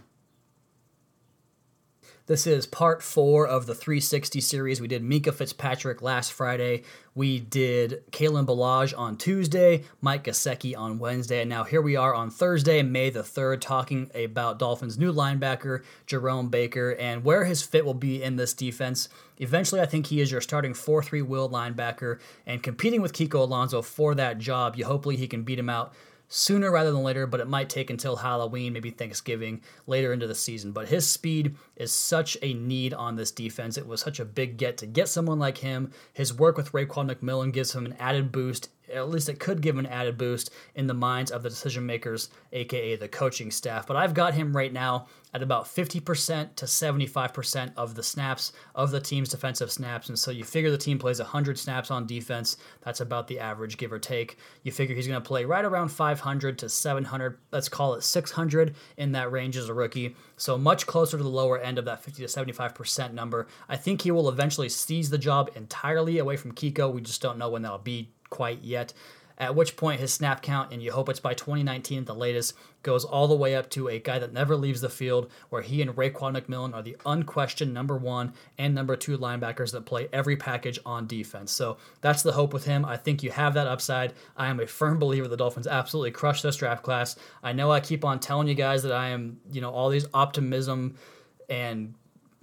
This 2.26 2.48
is 2.48 2.66
part 2.66 3.04
four 3.04 3.46
of 3.46 3.66
the 3.66 3.76
360 3.76 4.40
series. 4.40 4.80
We 4.80 4.88
did 4.88 5.04
Minkah 5.04 5.34
Fitzpatrick 5.34 6.02
last 6.02 6.32
Friday. 6.32 6.84
We 7.14 7.42
did 7.42 8.10
Kalen 8.12 8.46
Ballage 8.46 8.98
on 8.98 9.18
Tuesday, 9.18 9.84
Mike 10.00 10.24
Gesicki 10.24 10.74
on 10.78 11.00
Wednesday, 11.00 11.42
and 11.42 11.50
now 11.50 11.66
here 11.66 11.82
we 11.82 11.98
are 11.98 12.16
on 12.16 12.32
Thursday, 12.32 12.82
May 12.82 13.10
the 13.10 13.24
3rd, 13.24 13.60
talking 13.60 14.10
about 14.16 14.58
Dolphins' 14.58 14.98
new 14.98 15.12
linebacker, 15.12 15.84
Jerome 16.06 16.48
Baker, 16.48 16.92
and 16.92 17.26
where 17.26 17.44
his 17.44 17.62
fit 17.62 17.84
will 17.84 17.94
be 17.94 18.24
in 18.24 18.38
this 18.38 18.54
defense. 18.54 19.10
Eventually, 19.40 19.82
I 19.82 19.86
think 19.86 20.08
he 20.08 20.22
is 20.22 20.32
your 20.32 20.40
starting 20.40 20.74
4 20.74 21.04
3 21.04 21.22
will 21.24 21.50
linebacker 21.50 22.22
and 22.46 22.64
competing 22.64 23.02
with 23.02 23.12
Kiko 23.12 23.42
Alonso 23.42 23.82
for 23.82 24.16
that 24.16 24.38
job. 24.38 24.78
You 24.78 24.86
hopefully 24.86 25.18
he 25.18 25.28
can 25.28 25.44
beat 25.44 25.60
him 25.60 25.70
out 25.70 25.94
sooner 26.34 26.72
rather 26.72 26.92
than 26.92 27.04
later, 27.04 27.28
but 27.28 27.40
it 27.40 27.48
might 27.48 27.70
take 27.70 27.92
until 27.92 28.16
Halloween, 28.16 28.74
maybe 28.74 28.90
Thanksgiving, 28.90 29.62
later 29.86 30.12
into 30.12 30.26
the 30.26 30.34
season. 30.34 30.72
But 30.72 30.88
his 30.88 31.06
speed 31.06 31.56
is 31.76 31.94
such 31.94 32.38
a 32.42 32.54
need 32.56 32.94
on 32.94 33.16
this 33.16 33.32
defense. 33.32 33.78
It 33.78 33.88
was 33.88 34.02
such 34.02 34.20
a 34.20 34.26
big 34.26 34.58
get 34.58 34.78
to 34.78 34.88
get 34.88 35.08
someone 35.08 35.38
like 35.38 35.60
him. 35.60 35.92
His 36.12 36.34
work 36.34 36.58
with 36.58 36.72
Raekwon 36.72 37.14
McMillan 37.14 37.54
gives 37.54 37.76
him 37.76 37.86
an 37.86 37.96
added 38.00 38.32
boost 38.32 38.70
at 38.94 39.10
least 39.10 39.30
it 39.30 39.40
could 39.40 39.62
give 39.62 39.78
an 39.78 39.86
added 39.86 40.18
boost 40.18 40.52
in 40.76 40.88
the 40.88 40.94
minds 40.94 41.32
of 41.32 41.44
the 41.44 41.50
decision 41.50 41.86
makers, 41.86 42.30
aka 42.52 42.96
the 42.96 43.08
coaching 43.08 43.52
staff. 43.52 43.88
But 43.88 43.98
I've 43.98 44.14
got 44.14 44.34
him 44.34 44.56
right 44.56 44.72
now 44.72 45.08
at 45.34 45.42
about 45.42 45.66
50% 45.66 46.56
to 46.56 46.66
75% 46.66 47.74
of 47.76 47.96
the 47.96 48.04
snaps 48.04 48.54
of 48.76 48.92
the 48.92 49.00
team's 49.00 49.30
defensive 49.30 49.72
snaps. 49.72 50.10
And 50.10 50.18
so 50.18 50.30
you 50.30 50.44
figure 50.44 50.70
the 50.70 50.78
team 50.78 51.00
plays 51.00 51.20
100 51.20 51.58
snaps 51.58 51.90
on 51.90 52.06
defense. 52.06 52.58
That's 52.82 53.02
about 53.02 53.28
the 53.28 53.40
average, 53.40 53.78
give 53.78 53.92
or 53.92 54.00
take. 54.00 54.38
You 54.62 54.72
figure 54.72 54.96
he's 54.96 55.08
going 55.08 55.22
to 55.22 55.28
play 55.28 55.46
right 55.46 55.66
around 55.66 55.90
500 55.90 56.60
to 56.60 56.70
700, 56.70 57.40
let's 57.52 57.70
call 57.70 57.96
it 57.96 58.04
600 58.04 58.76
in 58.98 59.12
that 59.14 59.32
range 59.32 59.58
as 59.58 59.70
a 59.70 59.74
rookie. 59.74 60.16
So 60.38 60.58
much 60.58 60.86
closer 60.86 61.18
to 61.18 61.24
the 61.24 61.30
lower 61.30 61.58
end 61.58 61.80
of 61.80 61.86
that 61.86 62.04
50 62.04 62.22
to 62.22 62.28
75% 62.28 63.14
number. 63.14 63.48
I 63.68 63.76
think 63.76 64.02
he 64.02 64.12
will 64.12 64.30
eventually 64.30 64.70
seize 64.70 65.10
the 65.10 65.18
job 65.18 65.50
entirely 65.56 66.20
away 66.20 66.38
from 66.38 66.54
Kiko. 66.54 66.94
We 66.94 67.02
just 67.02 67.22
don't 67.22 67.40
know 67.40 67.50
when 67.50 67.64
that'll 67.64 67.80
be 67.80 68.12
quite 68.34 68.64
yet. 68.64 68.94
At 69.38 69.56
which 69.56 69.76
point 69.76 70.00
his 70.00 70.14
snap 70.14 70.42
count, 70.42 70.72
and 70.72 70.82
you 70.82 70.92
hope 70.92 71.10
it's 71.10 71.20
by 71.20 71.34
2019 71.34 72.00
at 72.00 72.06
the 72.06 72.16
latest, 72.16 72.56
goes 72.82 73.04
all 73.04 73.28
the 73.28 73.36
way 73.36 73.56
up 73.56 73.70
to 73.72 73.88
a 73.88 74.00
guy 74.00 74.20
that 74.20 74.34
never 74.34 74.56
leaves 74.56 74.82
the 74.82 74.90
field, 74.90 75.30
where 75.50 75.62
he 75.62 75.82
and 75.82 75.96
Raekwon 75.96 76.38
McMillan 76.38 76.74
are 76.74 76.82
the 76.82 76.98
unquestioned 77.06 77.74
number 77.74 77.98
one 77.98 78.34
and 78.58 78.76
number 78.76 78.96
two 78.96 79.18
linebackers 79.18 79.72
that 79.72 79.86
play 79.86 80.08
every 80.14 80.36
package 80.36 80.80
on 80.86 81.08
defense. 81.08 81.52
So 81.52 81.78
that's 82.02 82.24
the 82.24 82.34
hope 82.34 82.54
with 82.54 82.66
him. 82.66 82.86
I 82.86 82.98
think 82.98 83.24
you 83.24 83.32
have 83.32 83.56
that 83.56 83.68
upside. 83.68 84.14
I 84.38 84.48
am 84.48 84.60
a 84.60 84.68
firm 84.68 85.00
believer 85.00 85.28
the 85.28 85.38
Dolphins 85.38 85.68
absolutely 85.68 86.12
crush 86.12 86.42
this 86.42 86.58
draft 86.58 86.84
class. 86.84 87.16
I 87.42 87.54
know 87.54 87.72
I 87.72 87.80
keep 87.80 88.06
on 88.06 88.20
telling 88.20 88.48
you 88.48 88.56
guys 88.56 88.84
that 88.84 88.94
I 88.94 89.10
am, 89.10 89.40
you 89.52 89.62
know, 89.62 89.72
all 89.72 89.90
these 89.90 90.08
optimism 90.14 90.96
and 91.50 91.96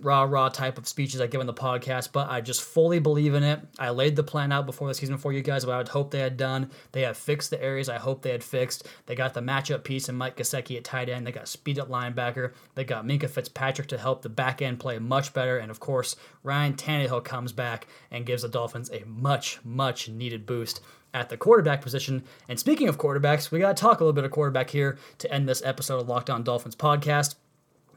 rah 0.02 0.23
rah 0.23 0.49
type 0.49 0.78
of 0.78 0.88
speeches 0.88 1.21
I 1.21 1.26
give 1.26 1.40
on 1.40 1.47
the 1.47 1.54
podcast, 1.54 2.12
but 2.12 2.30
I 2.30 2.40
just 2.40 2.62
fully 2.62 2.99
believe 2.99 3.35
in 3.35 3.42
it. 3.42 3.61
I 3.78 3.90
laid 3.90 4.16
the 4.16 4.23
plan 4.23 4.52
out 4.52 4.66
before 4.66 4.88
the 4.88 4.95
season 4.95 5.19
for 5.19 5.33
you 5.33 5.42
guys, 5.42 5.66
what 5.66 5.75
I 5.75 5.78
would 5.78 5.88
hope 5.88 6.11
they 6.11 6.21
had 6.21 6.37
done. 6.37 6.71
They 6.92 7.02
have 7.02 7.16
fixed 7.16 7.50
the 7.50 7.62
areas 7.62 7.88
I 7.88 7.99
hope 7.99 8.23
they 8.23 8.33
had 8.33 8.45
fixed. 8.45 8.88
They 9.07 9.14
got 9.14 9.35
the 9.35 9.40
matchup 9.40 9.85
piece 9.85 10.09
and 10.09 10.19
Mike 10.19 10.37
Gesicki 10.37 10.76
at 10.76 10.85
tight 10.85 11.09
end. 11.09 11.26
They 11.26 11.33
got 11.33 11.49
speed 11.49 11.78
at 11.78 11.88
linebacker. 11.88 12.52
They 12.75 12.85
got 12.85 13.07
Minkah 13.07 13.30
Fitzpatrick 13.30 13.88
to 13.88 13.99
help 13.99 14.23
the 14.23 14.28
back 14.28 14.62
end 14.62 14.80
play 14.80 14.99
much 14.99 15.33
better. 15.35 15.59
And 15.59 15.71
of 15.71 15.80
course, 15.80 16.16
Ryan 16.42 16.75
Tannehill 16.75 17.25
comes 17.25 17.52
back 17.52 17.87
and 18.11 18.26
gives 18.26 18.42
the 18.42 18.49
Dolphins 18.49 18.90
a 18.90 19.04
much, 19.07 19.61
much 19.64 20.09
needed 20.09 20.47
boost 20.47 20.80
at 21.12 21.28
the 21.28 21.37
quarterback 21.37 21.83
position. 21.83 22.25
And 22.49 22.59
speaking 22.59 22.88
of 22.88 22.99
quarterbacks, 22.99 23.50
we 23.50 23.59
got 23.59 23.76
to 23.76 23.80
talk 23.80 24.00
a 24.00 24.04
little 24.04 24.12
bit 24.12 24.25
of 24.25 24.30
quarterback 24.30 24.71
here 24.71 24.99
to 25.19 25.33
end 25.33 25.49
this 25.49 25.62
episode 25.64 26.00
of 26.00 26.09
Locked 26.09 26.30
On 26.30 26.42
Dolphins 26.42 26.76
podcast. 26.76 27.35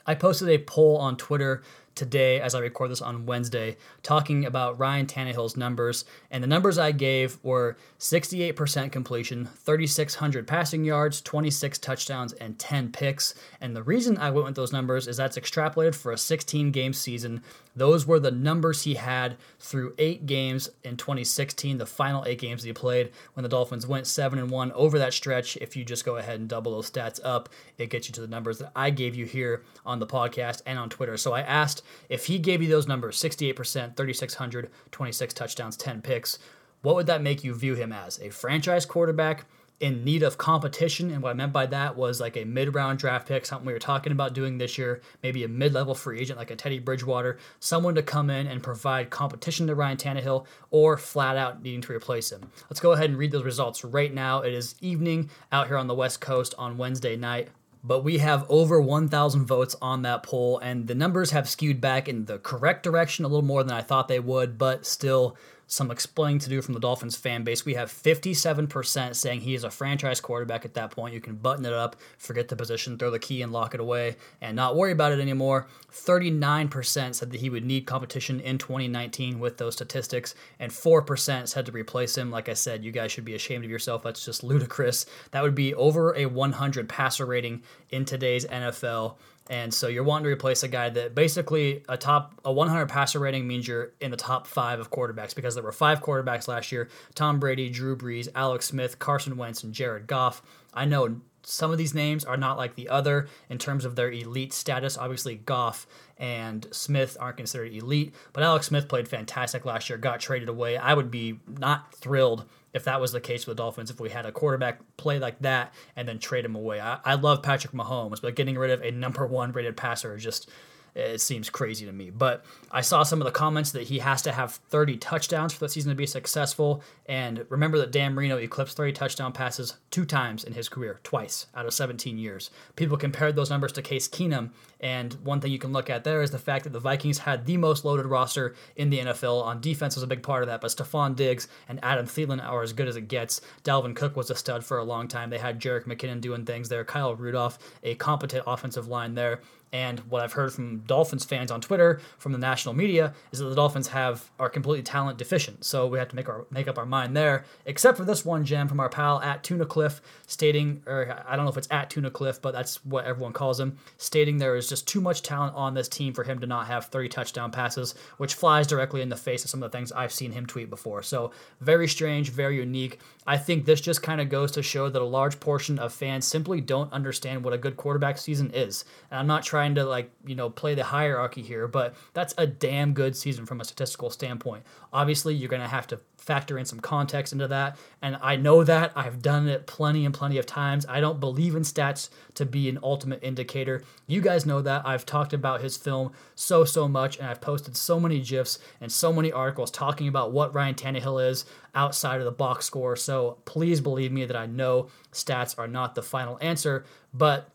I 0.06 0.16
posted 0.16 0.50
a 0.50 0.58
poll 0.58 0.98
on 0.98 1.16
Twitter 1.16 1.64
today 1.96 2.40
as 2.40 2.56
I 2.56 2.60
record 2.60 2.92
this 2.92 3.02
on 3.02 3.26
Wednesday, 3.26 3.78
talking 4.02 4.46
about 4.46 4.80
Ryan 4.80 5.06
Tannehill's 5.06 5.58
numbers. 5.58 6.06
And 6.32 6.44
the 6.44 6.48
numbers 6.48 6.78
I 6.78 6.92
gave 6.92 7.38
were 7.44 7.78
68% 8.00 8.92
completion, 8.92 9.46
3,600 9.46 10.48
passing 10.48 10.84
yards, 10.84 11.22
26 11.22 11.78
touchdowns, 11.80 12.34
and 12.34 12.58
10 12.60 12.92
picks. 12.92 13.36
And 13.62 13.76
the 13.76 13.84
reason 13.84 14.18
I 14.18 14.32
went 14.32 14.46
with 14.46 14.56
those 14.56 14.74
numbers 14.74 15.08
is 15.08 15.18
that's 15.18 15.38
extrapolated 15.38 15.96
for 15.96 16.12
a 16.12 16.18
16 16.18 16.72
game 16.72 16.94
season. 16.94 17.42
Those 17.76 18.06
were 18.06 18.20
the 18.20 18.32
numbers 18.32 18.84
he 18.84 18.96
had 18.96 19.38
through 19.60 19.96
eight 19.98 20.26
games 20.26 20.70
in 20.84 20.96
2016, 20.96 21.80
the 21.80 21.86
final 21.86 22.24
eight 22.26 22.40
games 22.40 22.64
he 22.64 22.74
played 22.74 23.12
when 23.34 23.44
the 23.44 23.50
Dolphins 23.50 23.88
went 23.88 24.06
7 24.06 24.38
and 24.38 24.52
1 24.52 24.72
over 24.74 25.00
that 25.00 25.14
stretch. 25.14 25.58
If 25.58 25.76
you 25.76 25.84
just 25.84 26.06
go 26.06 26.18
ahead 26.18 26.40
and 26.40 26.48
double 26.48 26.74
those 26.74 26.92
stats 26.92 27.20
up, 27.24 27.50
it 27.78 27.90
gets 27.90 28.08
you 28.08 28.14
to 28.14 28.22
the 28.22 28.28
numbers 28.28 28.60
that 28.60 28.72
I 28.76 28.92
gave 28.92 29.16
you 29.16 29.26
here 29.26 29.64
on 29.86 30.00
the 30.00 30.06
podcast 30.06 30.62
and 30.66 30.78
on 30.78 30.90
Twitter. 30.90 31.18
So 31.18 31.34
I 31.34 31.42
asked 31.42 31.83
if 32.10 32.26
he 32.26 32.40
gave 32.40 32.62
you 32.62 32.70
those 32.70 32.88
numbers 32.88 33.22
68%, 33.22 33.96
3,600, 33.96 34.70
26 34.92 35.34
touchdowns, 35.34 35.78
10 35.78 36.02
picks, 36.02 36.40
what 36.82 36.96
would 36.96 37.08
that 37.08 37.22
make 37.22 37.44
you 37.44 37.54
view 37.54 37.76
him 37.76 37.92
as? 37.92 38.20
A 38.20 38.30
franchise 38.30 38.86
quarterback? 38.86 39.46
in 39.84 40.04
need 40.06 40.24
of 40.24 40.38
competition. 40.38 41.12
And 41.12 41.22
what 41.22 41.32
I 41.32 41.34
meant 41.34 41.52
by 41.52 41.66
that 41.66 41.98
was 41.98 42.22
like 42.22 42.38
a 42.38 42.46
mid 42.46 42.74
round 42.74 43.00
draft 43.00 43.28
pick, 43.28 43.46
something 43.46 43.66
we 43.66 43.74
were 43.74 43.80
talking 43.80 44.14
about 44.14 44.34
doing 44.34 44.58
this 44.58 44.78
year, 44.78 45.02
maybe 45.22 45.44
a 45.44 45.48
mid 45.50 45.74
level 45.74 45.94
free 45.94 46.22
agent 46.22 46.40
like 46.40 46.52
a 46.52 46.56
Teddy 46.56 46.80
Bridgewater, 46.80 47.38
someone 47.60 47.94
to 47.96 48.02
come 48.02 48.30
in 48.30 48.48
and 48.48 48.64
provide 48.64 49.10
competition 49.10 49.68
to 49.68 49.76
Ryan 49.76 49.98
Tannehill, 49.98 50.46
or 50.72 50.98
flat 50.98 51.36
out 51.36 51.62
needing 51.62 51.82
to 51.82 51.94
replace 51.94 52.32
him. 52.32 52.50
Let's 52.70 52.80
go 52.80 52.94
ahead 52.94 53.10
and 53.10 53.20
read 53.20 53.32
those 53.32 53.44
results 53.44 53.84
right 53.84 54.14
now. 54.14 54.42
It 54.42 54.54
is 54.54 54.76
evening 54.80 55.30
out 55.52 55.68
here 55.68 55.78
on 55.78 55.88
the 55.88 55.96
West 55.96 56.22
Coast 56.22 56.56
on 56.58 56.78
Wednesday 56.78 57.18
night 57.18 57.50
but 57.84 58.04
we 58.04 58.20
have 58.20 58.46
over 58.50 58.80
1,000 58.80 59.46
votes 59.46 59.76
on 59.82 60.04
that 60.04 60.24
poll, 60.24 60.58
and 60.60 60.88
the 60.88 60.96
numbers 60.96 61.32
have 61.32 61.50
skewed 61.50 61.82
back 61.82 62.08
in 62.08 62.26
the 62.26 62.40
correct 62.40 62.84
direction 62.84 63.26
a 63.26 63.28
little 63.28 63.42
more 63.42 63.64
than 63.64 63.74
I 63.74 63.82
thought 63.82 64.08
they 64.08 64.20
would, 64.20 64.58
but 64.58 64.86
still 64.86 65.36
some 65.74 65.92
explaining 65.92 66.40
to 66.40 66.50
do 66.50 66.62
from 66.62 66.74
the 66.74 66.80
Dolphins 66.80 67.16
fan 67.16 67.44
base. 67.44 67.66
We 67.66 67.74
have 67.74 67.92
57% 67.92 69.16
saying 69.16 69.42
he 69.42 69.56
is 69.56 69.64
a 69.64 69.72
franchise 69.72 70.22
quarterback 70.22 70.66
at 70.66 70.76
that 70.76 70.92
point. 70.92 71.14
You 71.14 71.22
can 71.22 71.36
button 71.36 71.66
it 71.66 71.74
up, 71.74 71.96
forget 72.18 72.48
the 72.48 72.56
position, 72.56 72.98
throw 72.98 73.10
the 73.10 73.20
key 73.20 73.42
and 73.42 73.52
lock 73.52 73.74
it 73.74 73.80
away, 73.80 74.16
and 74.42 74.56
not 74.56 74.76
worry 74.76 74.92
about 74.92 75.12
it 75.12 75.20
anymore. 75.20 75.68
39% 75.92 77.16
said 77.16 77.32
that 77.32 77.40
he 77.40 77.50
would 77.50 77.66
need 77.66 77.86
competition 77.86 78.40
in 78.40 78.58
2019 78.58 79.40
with 79.40 79.58
those 79.58 79.74
statistics, 79.74 80.36
and 80.60 80.72
4% 80.72 81.48
said 81.48 81.66
to 81.66 81.72
replace 81.72 82.18
him. 82.18 82.32
Like 82.32 82.50
I 82.50 82.54
said, 82.54 82.84
you 82.84 82.92
guys 82.92 83.12
should 83.12 83.26
be 83.26 83.36
ashamed 83.36 83.66
of 83.66 83.72
yourself. 83.72 84.04
That's 84.04 84.24
just 84.24 84.44
ludicrous. 84.44 85.06
That 85.32 85.44
would 85.44 85.56
be 85.56 85.74
over 85.74 86.16
a 86.16 86.26
100 86.28 86.88
passer 86.88 87.26
rating 87.26 87.64
in 87.90 88.06
today's 88.06 88.46
NFL. 88.46 89.16
And 89.50 89.74
so 89.74 89.88
you're 89.88 90.04
wanting 90.04 90.24
to 90.24 90.30
replace 90.30 90.64
a 90.64 90.68
guy 90.68 90.90
that 90.90 91.16
basically 91.16 91.84
a 91.90 91.98
top 91.98 92.40
a 92.46 92.52
100 92.52 92.88
passer 92.88 93.20
rating 93.20 93.46
means 93.46 93.68
you're 93.68 93.92
in 94.00 94.12
the 94.12 94.18
top 94.18 94.48
five 94.48 94.80
of 94.80 94.90
quarterbacks 94.90 95.36
because 95.36 95.54
there 95.54 95.64
were 95.64 95.74
five 95.74 96.02
quarterbacks 96.02 96.48
last 96.48 96.72
year: 96.72 96.90
Tom 97.14 97.40
Brady, 97.40 97.70
Drew 97.70 97.98
Brees, 97.98 98.30
Alex 98.36 98.68
Smith, 98.68 99.00
Carson 99.00 99.36
Wentz, 99.36 99.64
and 99.64 99.74
Jared 99.74 100.08
Goff. 100.08 100.42
I 100.74 100.86
know 100.86 101.18
some 101.46 101.72
of 101.72 101.78
these 101.78 101.94
names 101.94 102.24
are 102.24 102.38
not 102.38 102.58
like 102.58 102.76
the 102.76 102.90
other 102.90 103.28
in 103.50 103.58
terms 103.58 103.86
of 103.86 103.96
their 103.96 104.12
elite 104.12 104.54
status. 104.54 104.98
Obviously, 104.98 105.36
Goff 105.36 105.86
and 106.18 106.66
Smith 106.72 107.18
aren't 107.20 107.38
considered 107.38 107.74
elite, 107.74 108.14
but 108.32 108.44
Alex 108.44 108.68
Smith 108.68 108.88
played 108.88 109.08
fantastic 109.08 109.66
last 109.66 109.90
year, 109.90 109.98
got 109.98 110.20
traded 110.20 110.48
away. 110.48 110.78
I 110.78 110.94
would 110.94 111.12
be 111.12 111.40
not 111.48 111.94
thrilled 111.94 112.46
if 112.74 112.84
that 112.86 113.00
was 113.00 113.12
the 113.12 113.22
case 113.22 113.46
with 113.46 113.58
the 113.58 113.64
Dolphins, 113.64 113.90
if 113.90 114.00
we 114.00 114.10
had 114.10 114.26
a 114.26 114.32
quarterback 114.32 114.82
play 114.98 115.20
like 115.20 115.40
that 115.40 115.74
and 115.96 116.08
then 116.08 116.20
trade 116.20 116.46
him 116.46 116.56
away. 116.56 116.82
I, 116.82 117.00
I 117.06 117.16
love 117.16 117.44
Patrick 117.44 117.74
Mahomes, 117.74 118.22
but 118.22 118.36
getting 118.36 118.58
rid 118.58 118.72
of 118.72 118.82
a 118.82 118.92
number 118.92 119.26
one 119.26 119.52
rated 119.52 119.78
passer 119.78 120.16
is 120.16 120.24
just 120.24 120.50
it 120.96 121.22
seems 121.22 121.50
crazy 121.50 121.86
to 121.86 121.92
me. 121.92 122.10
But 122.10 122.46
I 122.72 122.82
saw 122.82 123.04
some 123.04 123.22
of 123.22 123.26
the 123.26 123.32
comments 123.32 123.72
that 123.72 123.84
he 123.84 124.00
has 124.00 124.22
to 124.24 124.32
have 124.32 124.54
30 124.70 124.98
touchdowns 124.98 125.54
for 125.54 125.60
the 125.60 125.70
season 125.70 125.90
to 125.90 125.96
be 125.96 126.06
successful. 126.06 126.84
And 127.06 127.46
remember 127.50 127.78
that 127.80 127.92
Dan 127.92 128.14
Marino 128.14 128.38
eclipsed 128.38 128.78
30 128.78 128.94
touchdown 128.94 129.32
passes 129.32 129.78
two 129.92 130.06
times 130.06 130.44
in 130.44 130.54
his 130.54 130.70
career, 130.70 131.00
twice 131.04 131.48
out 131.56 131.66
of 131.66 131.74
17 131.74 132.18
years. 132.18 132.52
People 132.76 132.98
compared 132.98 133.36
those 133.36 133.50
numbers 133.50 133.72
to 133.74 133.82
Case 133.82 134.08
Keenum. 134.08 134.52
And 134.80 135.14
one 135.24 135.40
thing 135.40 135.52
you 135.52 135.60
can 135.60 135.72
look 135.72 135.90
at 135.90 136.04
there 136.04 136.22
is 136.22 136.32
the 136.32 136.38
fact 136.38 136.66
that 136.66 136.74
the 136.74 136.80
Vikings 136.80 137.20
had 137.20 137.46
the 137.46 137.58
most 137.58 137.86
loaded 137.86 138.06
roster 138.06 138.54
in 138.76 138.90
the 138.90 139.00
NFL. 139.00 139.42
On 139.44 139.62
defense 139.62 139.96
was 139.96 140.04
a 140.04 140.08
big 140.08 140.22
part 140.22 140.44
of 140.44 140.48
that, 140.48 140.62
but 140.62 140.72
Stefon 140.72 141.16
Diggs 141.16 141.48
and 141.70 141.80
Adam 141.82 142.06
Thielen 142.06 142.44
are 142.44 142.64
as 142.64 142.74
good 142.74 142.88
as 142.88 142.98
it 142.98 143.08
gets. 143.08 143.40
Dalvin 143.64 143.96
Cook 143.96 144.18
was 144.18 144.30
a 144.30 144.36
stud 144.36 144.66
for 144.66 144.78
a 144.78 144.84
long 144.84 145.08
time. 145.08 145.30
They 145.30 145.38
had 145.38 145.62
Jerick 145.62 145.86
McKinnon 145.86 146.20
doing 146.22 146.46
things 146.46 146.70
there. 146.70 146.84
Kyle 146.84 147.16
Rudolph, 147.16 147.58
a 147.82 147.96
competent 147.96 148.44
offensive 148.46 148.88
line 148.88 149.16
there. 149.16 149.42
And 149.74 150.00
what 150.02 150.22
I've 150.22 150.34
heard 150.34 150.54
from 150.54 150.80
Dolphins 150.82 151.26
fans 151.26 151.52
on 151.52 151.60
Twitter, 151.60 152.00
from 152.20 152.32
the 152.32 152.38
national 152.38 152.76
media, 152.76 153.14
is 153.32 153.40
that 153.40 153.46
the 153.46 153.56
Dolphins 153.56 153.88
have 153.88 154.30
are 154.40 154.50
completely 154.50 154.84
talent 154.84 155.18
deficient. 155.18 155.66
So 155.66 155.88
we 155.88 155.98
have 155.98 156.08
to 156.10 156.16
make 156.16 156.30
our 156.30 156.46
make 156.52 156.68
up 156.68 156.78
our 156.78 156.86
mind 156.86 157.18
there. 157.18 157.44
Except 157.66 157.98
for 157.98 158.06
this 158.06 158.24
one 158.24 158.46
gem 158.46 158.68
from 158.68 158.80
our 158.80 158.88
pal 158.88 159.20
at 159.22 159.44
Tuna 159.44 159.66
Cliff, 159.66 160.02
stating, 160.28 160.84
or 160.86 161.20
I 161.28 161.36
don't 161.36 161.46
know 161.46 161.52
if 161.52 161.58
it's 161.58 161.68
at 161.72 161.90
Tuna 161.90 162.12
Cliff, 162.12 162.40
but 162.42 162.54
that's 162.54 162.86
what 162.86 163.06
everyone 163.06 163.34
calls 163.34 163.60
him, 163.60 163.78
stating 163.98 164.38
there 164.38 164.56
is 164.56 164.70
just 164.70 164.88
too 164.88 165.02
much 165.02 165.24
talent 165.24 165.56
on 165.56 165.74
this 165.74 165.90
team 165.90 166.14
for 166.14 166.24
him 166.24 166.40
to 166.40 166.48
not 166.48 166.68
have 166.68 166.86
30 166.86 167.10
touchdown 167.10 167.50
passes, 167.50 167.96
which 168.18 168.36
flies 168.36 168.68
directly 168.68 169.02
in 169.02 169.10
the 169.10 169.16
face 169.16 169.44
of 169.44 169.50
some 169.50 169.64
of 169.64 169.72
the 169.72 169.78
things 169.78 169.92
I've 169.92 170.14
seen 170.14 170.32
him 170.32 170.46
tweet 170.46 170.70
before. 170.70 171.02
So 171.02 171.32
very 171.62 171.88
strange, 171.88 172.30
very 172.30 172.58
unique. 172.58 173.00
I 173.26 173.38
think 173.38 173.66
this 173.66 173.82
just 173.82 174.04
kind 174.04 174.22
of 174.22 174.30
goes 174.30 174.52
to 174.52 174.62
show 174.62 174.90
that 174.90 175.02
a 175.02 175.06
large 175.06 175.40
portion 175.40 175.80
of 175.80 175.94
fans 175.94 176.28
simply 176.28 176.62
don't 176.62 176.92
understand 176.94 177.44
what 177.44 177.54
a 177.54 177.58
good 177.58 177.78
quarterback 177.78 178.18
season 178.18 178.52
is. 178.54 178.86
And 179.10 179.20
I'm 179.20 179.28
not 179.28 179.44
trying 179.44 179.63
to 179.76 179.86
like, 179.86 180.12
you 180.26 180.36
know, 180.36 180.50
play 180.50 180.76
the 180.76 180.84
hierarchy 180.84 181.42
here, 181.42 181.68
but 181.68 181.96
that's 182.14 182.34
a 182.38 182.46
damn 182.46 182.94
good 182.94 183.16
season 183.16 183.46
from 183.46 183.62
a 183.62 183.66
statistical 183.66 184.10
standpoint. 184.10 184.64
Obviously, 184.92 185.34
you're 185.34 185.50
to 185.50 185.68
have 185.68 185.88
to 185.88 186.00
factor 186.24 186.58
in 186.58 186.66
some 186.66 186.80
context 186.80 187.34
into 187.34 187.48
that. 187.50 187.78
And 188.02 188.18
I 188.22 188.38
know 188.38 188.64
that 188.64 188.94
I've 188.96 189.22
done 189.22 189.48
it 189.50 189.68
plenty 189.68 190.06
and 190.06 190.14
plenty 190.14 190.38
of 190.38 190.46
times. 190.46 190.86
I 190.88 191.02
don't 191.02 191.20
believe 191.20 191.54
in 191.56 191.64
stats 191.64 192.10
to 192.36 192.46
be 192.46 192.70
an 192.70 192.80
ultimate 192.82 193.22
indicator. 193.22 193.84
You 194.08 194.22
guys 194.22 194.46
know 194.46 194.62
that. 194.62 194.86
I've 194.86 195.06
talked 195.06 195.34
about 195.34 195.62
his 195.62 195.76
film 195.76 196.14
so, 196.34 196.64
so 196.64 196.88
much, 196.88 197.18
and 197.18 197.28
I've 197.28 197.42
posted 197.42 197.76
so 197.76 198.00
many 198.00 198.22
GIFs 198.22 198.60
and 198.80 198.92
so 198.92 199.12
many 199.12 199.32
articles 199.32 199.70
talking 199.70 200.08
about 200.08 200.32
what 200.32 200.54
Ryan 200.54 200.76
Tannehill 200.76 201.30
is 201.30 201.46
outside 201.76 202.20
of 202.20 202.26
the 202.26 202.32
box 202.32 202.66
score. 202.66 202.96
So 202.96 203.38
please 203.46 203.82
believe 203.82 204.12
me 204.12 204.26
that 204.26 204.38
I 204.38 204.46
know 204.46 204.88
stats 205.12 205.58
are 205.60 205.68
not 205.68 205.94
the 205.96 206.04
final 206.04 206.38
answer, 206.42 206.86
but 207.14 207.50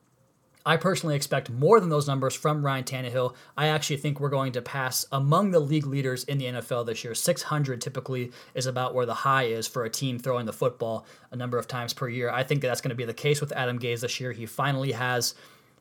I 0.68 0.76
personally 0.76 1.16
expect 1.16 1.48
more 1.48 1.80
than 1.80 1.88
those 1.88 2.06
numbers 2.06 2.34
from 2.34 2.62
Ryan 2.62 2.84
Tannehill. 2.84 3.34
I 3.56 3.68
actually 3.68 3.96
think 3.96 4.20
we're 4.20 4.28
going 4.28 4.52
to 4.52 4.60
pass 4.60 5.06
among 5.10 5.50
the 5.50 5.60
league 5.60 5.86
leaders 5.86 6.24
in 6.24 6.36
the 6.36 6.44
NFL 6.44 6.84
this 6.84 7.02
year. 7.02 7.14
600 7.14 7.80
typically 7.80 8.32
is 8.54 8.66
about 8.66 8.94
where 8.94 9.06
the 9.06 9.14
high 9.14 9.44
is 9.44 9.66
for 9.66 9.84
a 9.84 9.90
team 9.90 10.18
throwing 10.18 10.44
the 10.44 10.52
football 10.52 11.06
a 11.30 11.36
number 11.36 11.56
of 11.56 11.68
times 11.68 11.94
per 11.94 12.06
year. 12.06 12.28
I 12.28 12.42
think 12.42 12.60
that's 12.60 12.82
going 12.82 12.90
to 12.90 12.94
be 12.94 13.06
the 13.06 13.14
case 13.14 13.40
with 13.40 13.50
Adam 13.52 13.78
Gase 13.78 14.00
this 14.00 14.20
year. 14.20 14.32
He 14.32 14.44
finally 14.44 14.92
has 14.92 15.34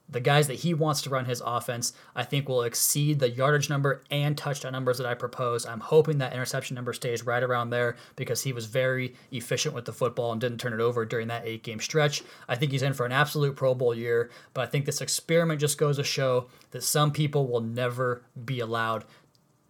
the 0.09 0.19
guys 0.19 0.47
that 0.47 0.55
he 0.59 0.73
wants 0.73 1.01
to 1.01 1.09
run 1.09 1.25
his 1.25 1.41
offense, 1.45 1.93
I 2.15 2.23
think 2.23 2.47
will 2.47 2.63
exceed 2.63 3.19
the 3.19 3.29
yardage 3.29 3.69
number 3.69 4.03
and 4.09 4.37
touchdown 4.37 4.71
numbers 4.71 4.97
that 4.97 5.07
I 5.07 5.13
propose. 5.13 5.65
I'm 5.65 5.81
hoping 5.81 6.19
that 6.19 6.33
interception 6.33 6.75
number 6.75 6.93
stays 6.93 7.25
right 7.25 7.43
around 7.43 7.69
there 7.69 7.97
because 8.15 8.43
he 8.43 8.53
was 8.53 8.65
very 8.65 9.15
efficient 9.31 9.75
with 9.75 9.85
the 9.85 9.93
football 9.93 10.31
and 10.31 10.39
didn't 10.39 10.59
turn 10.59 10.73
it 10.73 10.79
over 10.79 11.05
during 11.05 11.27
that 11.27 11.45
eight 11.45 11.63
game 11.63 11.79
stretch. 11.79 12.23
I 12.47 12.55
think 12.55 12.71
he's 12.71 12.83
in 12.83 12.93
for 12.93 13.05
an 13.05 13.11
absolute 13.11 13.55
Pro 13.55 13.75
Bowl 13.75 13.93
year, 13.93 14.29
but 14.53 14.61
I 14.61 14.67
think 14.67 14.85
this 14.85 15.01
experiment 15.01 15.59
just 15.59 15.77
goes 15.77 15.97
to 15.97 16.03
show 16.03 16.47
that 16.71 16.83
some 16.83 17.11
people 17.11 17.47
will 17.47 17.61
never 17.61 18.23
be 18.45 18.59
allowed 18.59 19.03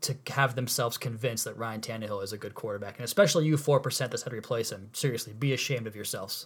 to 0.01 0.15
have 0.27 0.55
themselves 0.55 0.97
convinced 0.97 1.45
that 1.45 1.57
Ryan 1.57 1.81
Tannehill 1.81 2.23
is 2.23 2.31
a 2.31 2.37
good 2.37 2.53
quarterback, 2.53 2.97
and 2.97 3.05
especially 3.05 3.45
you 3.47 3.57
4% 3.57 3.97
that's 3.97 4.21
had 4.21 4.29
to 4.29 4.35
replace 4.35 4.71
him. 4.71 4.89
Seriously, 4.93 5.33
be 5.33 5.53
ashamed 5.53 5.87
of 5.87 5.95
yourselves. 5.95 6.45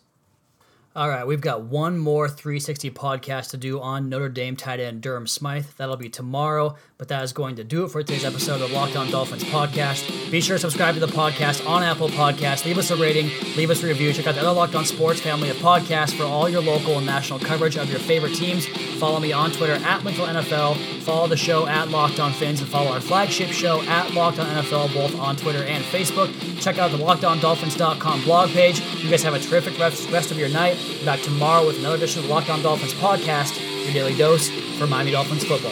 All 0.94 1.08
right, 1.08 1.26
we've 1.26 1.40
got 1.40 1.62
one 1.62 1.98
more 1.98 2.28
360 2.28 2.92
podcast 2.92 3.52
to 3.52 3.58
do 3.58 3.80
on 3.80 4.10
Notre 4.10 4.28
Dame 4.28 4.58
tight 4.58 4.82
end 4.82 5.02
Durham 5.02 5.26
Smythe. 5.26 5.68
That'll 5.78 5.96
be 5.96 6.10
tomorrow, 6.10 6.76
but 6.98 7.08
that 7.08 7.24
is 7.24 7.32
going 7.32 7.56
to 7.56 7.64
do 7.64 7.86
it 7.86 7.92
for 7.92 8.04
today's 8.04 8.26
episode 8.26 8.62
of 8.62 8.70
the 8.70 8.76
Locked 8.76 8.98
On 8.98 9.10
Dolphins 9.10 9.46
podcast. 9.46 10.30
Be 10.30 10.42
sure 10.42 10.58
to 10.58 10.60
subscribe 10.60 10.96
to 10.96 11.00
the 11.00 11.08
podcast 11.08 11.66
on 11.66 11.82
Apple 11.82 12.10
Podcasts. 12.10 12.66
Leave 12.66 12.78
us 12.78 12.92
a 12.92 12.98
rating, 12.98 13.28
leave 13.56 13.70
us 13.70 13.82
a 13.84 13.88
review. 13.88 14.12
Check 14.12 14.28
out 14.28 14.36
the 14.36 14.42
other 14.42 14.52
Locked 14.52 14.76
On 14.76 14.84
Sports 14.84 15.22
family 15.22 15.50
of 15.50 15.56
podcasts 15.58 16.14
for 16.14 16.24
all 16.24 16.50
your 16.50 16.62
local 16.62 16.98
and 16.98 17.06
national 17.06 17.40
coverage 17.40 17.78
of 17.78 17.90
your 17.90 18.00
favorite 18.00 18.36
teams. 18.36 18.68
Follow 19.00 19.22
me 19.22 19.32
on 19.32 19.50
Twitter 19.52 19.76
at 19.86 20.04
Wingfield 20.04 20.28
NFL. 20.28 20.76
Follow 21.04 21.28
the 21.28 21.38
show 21.38 21.68
at 21.68 21.88
Locked 21.88 22.20
On 22.20 22.34
Fins 22.34 22.60
and 22.60 22.70
follow 22.70 22.92
our 22.92 23.00
flagship 23.00 23.52
show 23.52 23.82
at 23.84 24.14
Locked 24.14 24.40
On 24.40 24.46
NFL 24.46 24.94
both 24.94 25.18
on 25.18 25.38
Twitter 25.38 25.64
and 25.64 25.86
Facebook. 25.86 26.30
Check 26.62 26.80
out 26.80 26.92
the 26.92 26.98
LockedOnDolphins.com 26.98 28.24
blog 28.26 28.50
page. 28.50 28.82
You 29.02 29.10
guys 29.10 29.24
have 29.24 29.34
a 29.34 29.40
terrific 29.40 29.80
rest 29.80 30.32
of 30.32 30.38
your 30.38 30.50
night. 30.50 30.81
Back 31.06 31.22
tomorrow 31.22 31.66
with 31.66 31.80
another 31.80 31.96
edition 31.96 32.20
of 32.20 32.28
the 32.28 32.34
Locked 32.34 32.50
On 32.50 32.62
Dolphins 32.62 32.94
podcast, 32.94 33.60
your 33.86 33.94
daily 33.94 34.16
dose 34.16 34.50
for 34.78 34.88
Miami 34.88 35.12
Dolphins 35.12 35.44
football. 35.44 35.72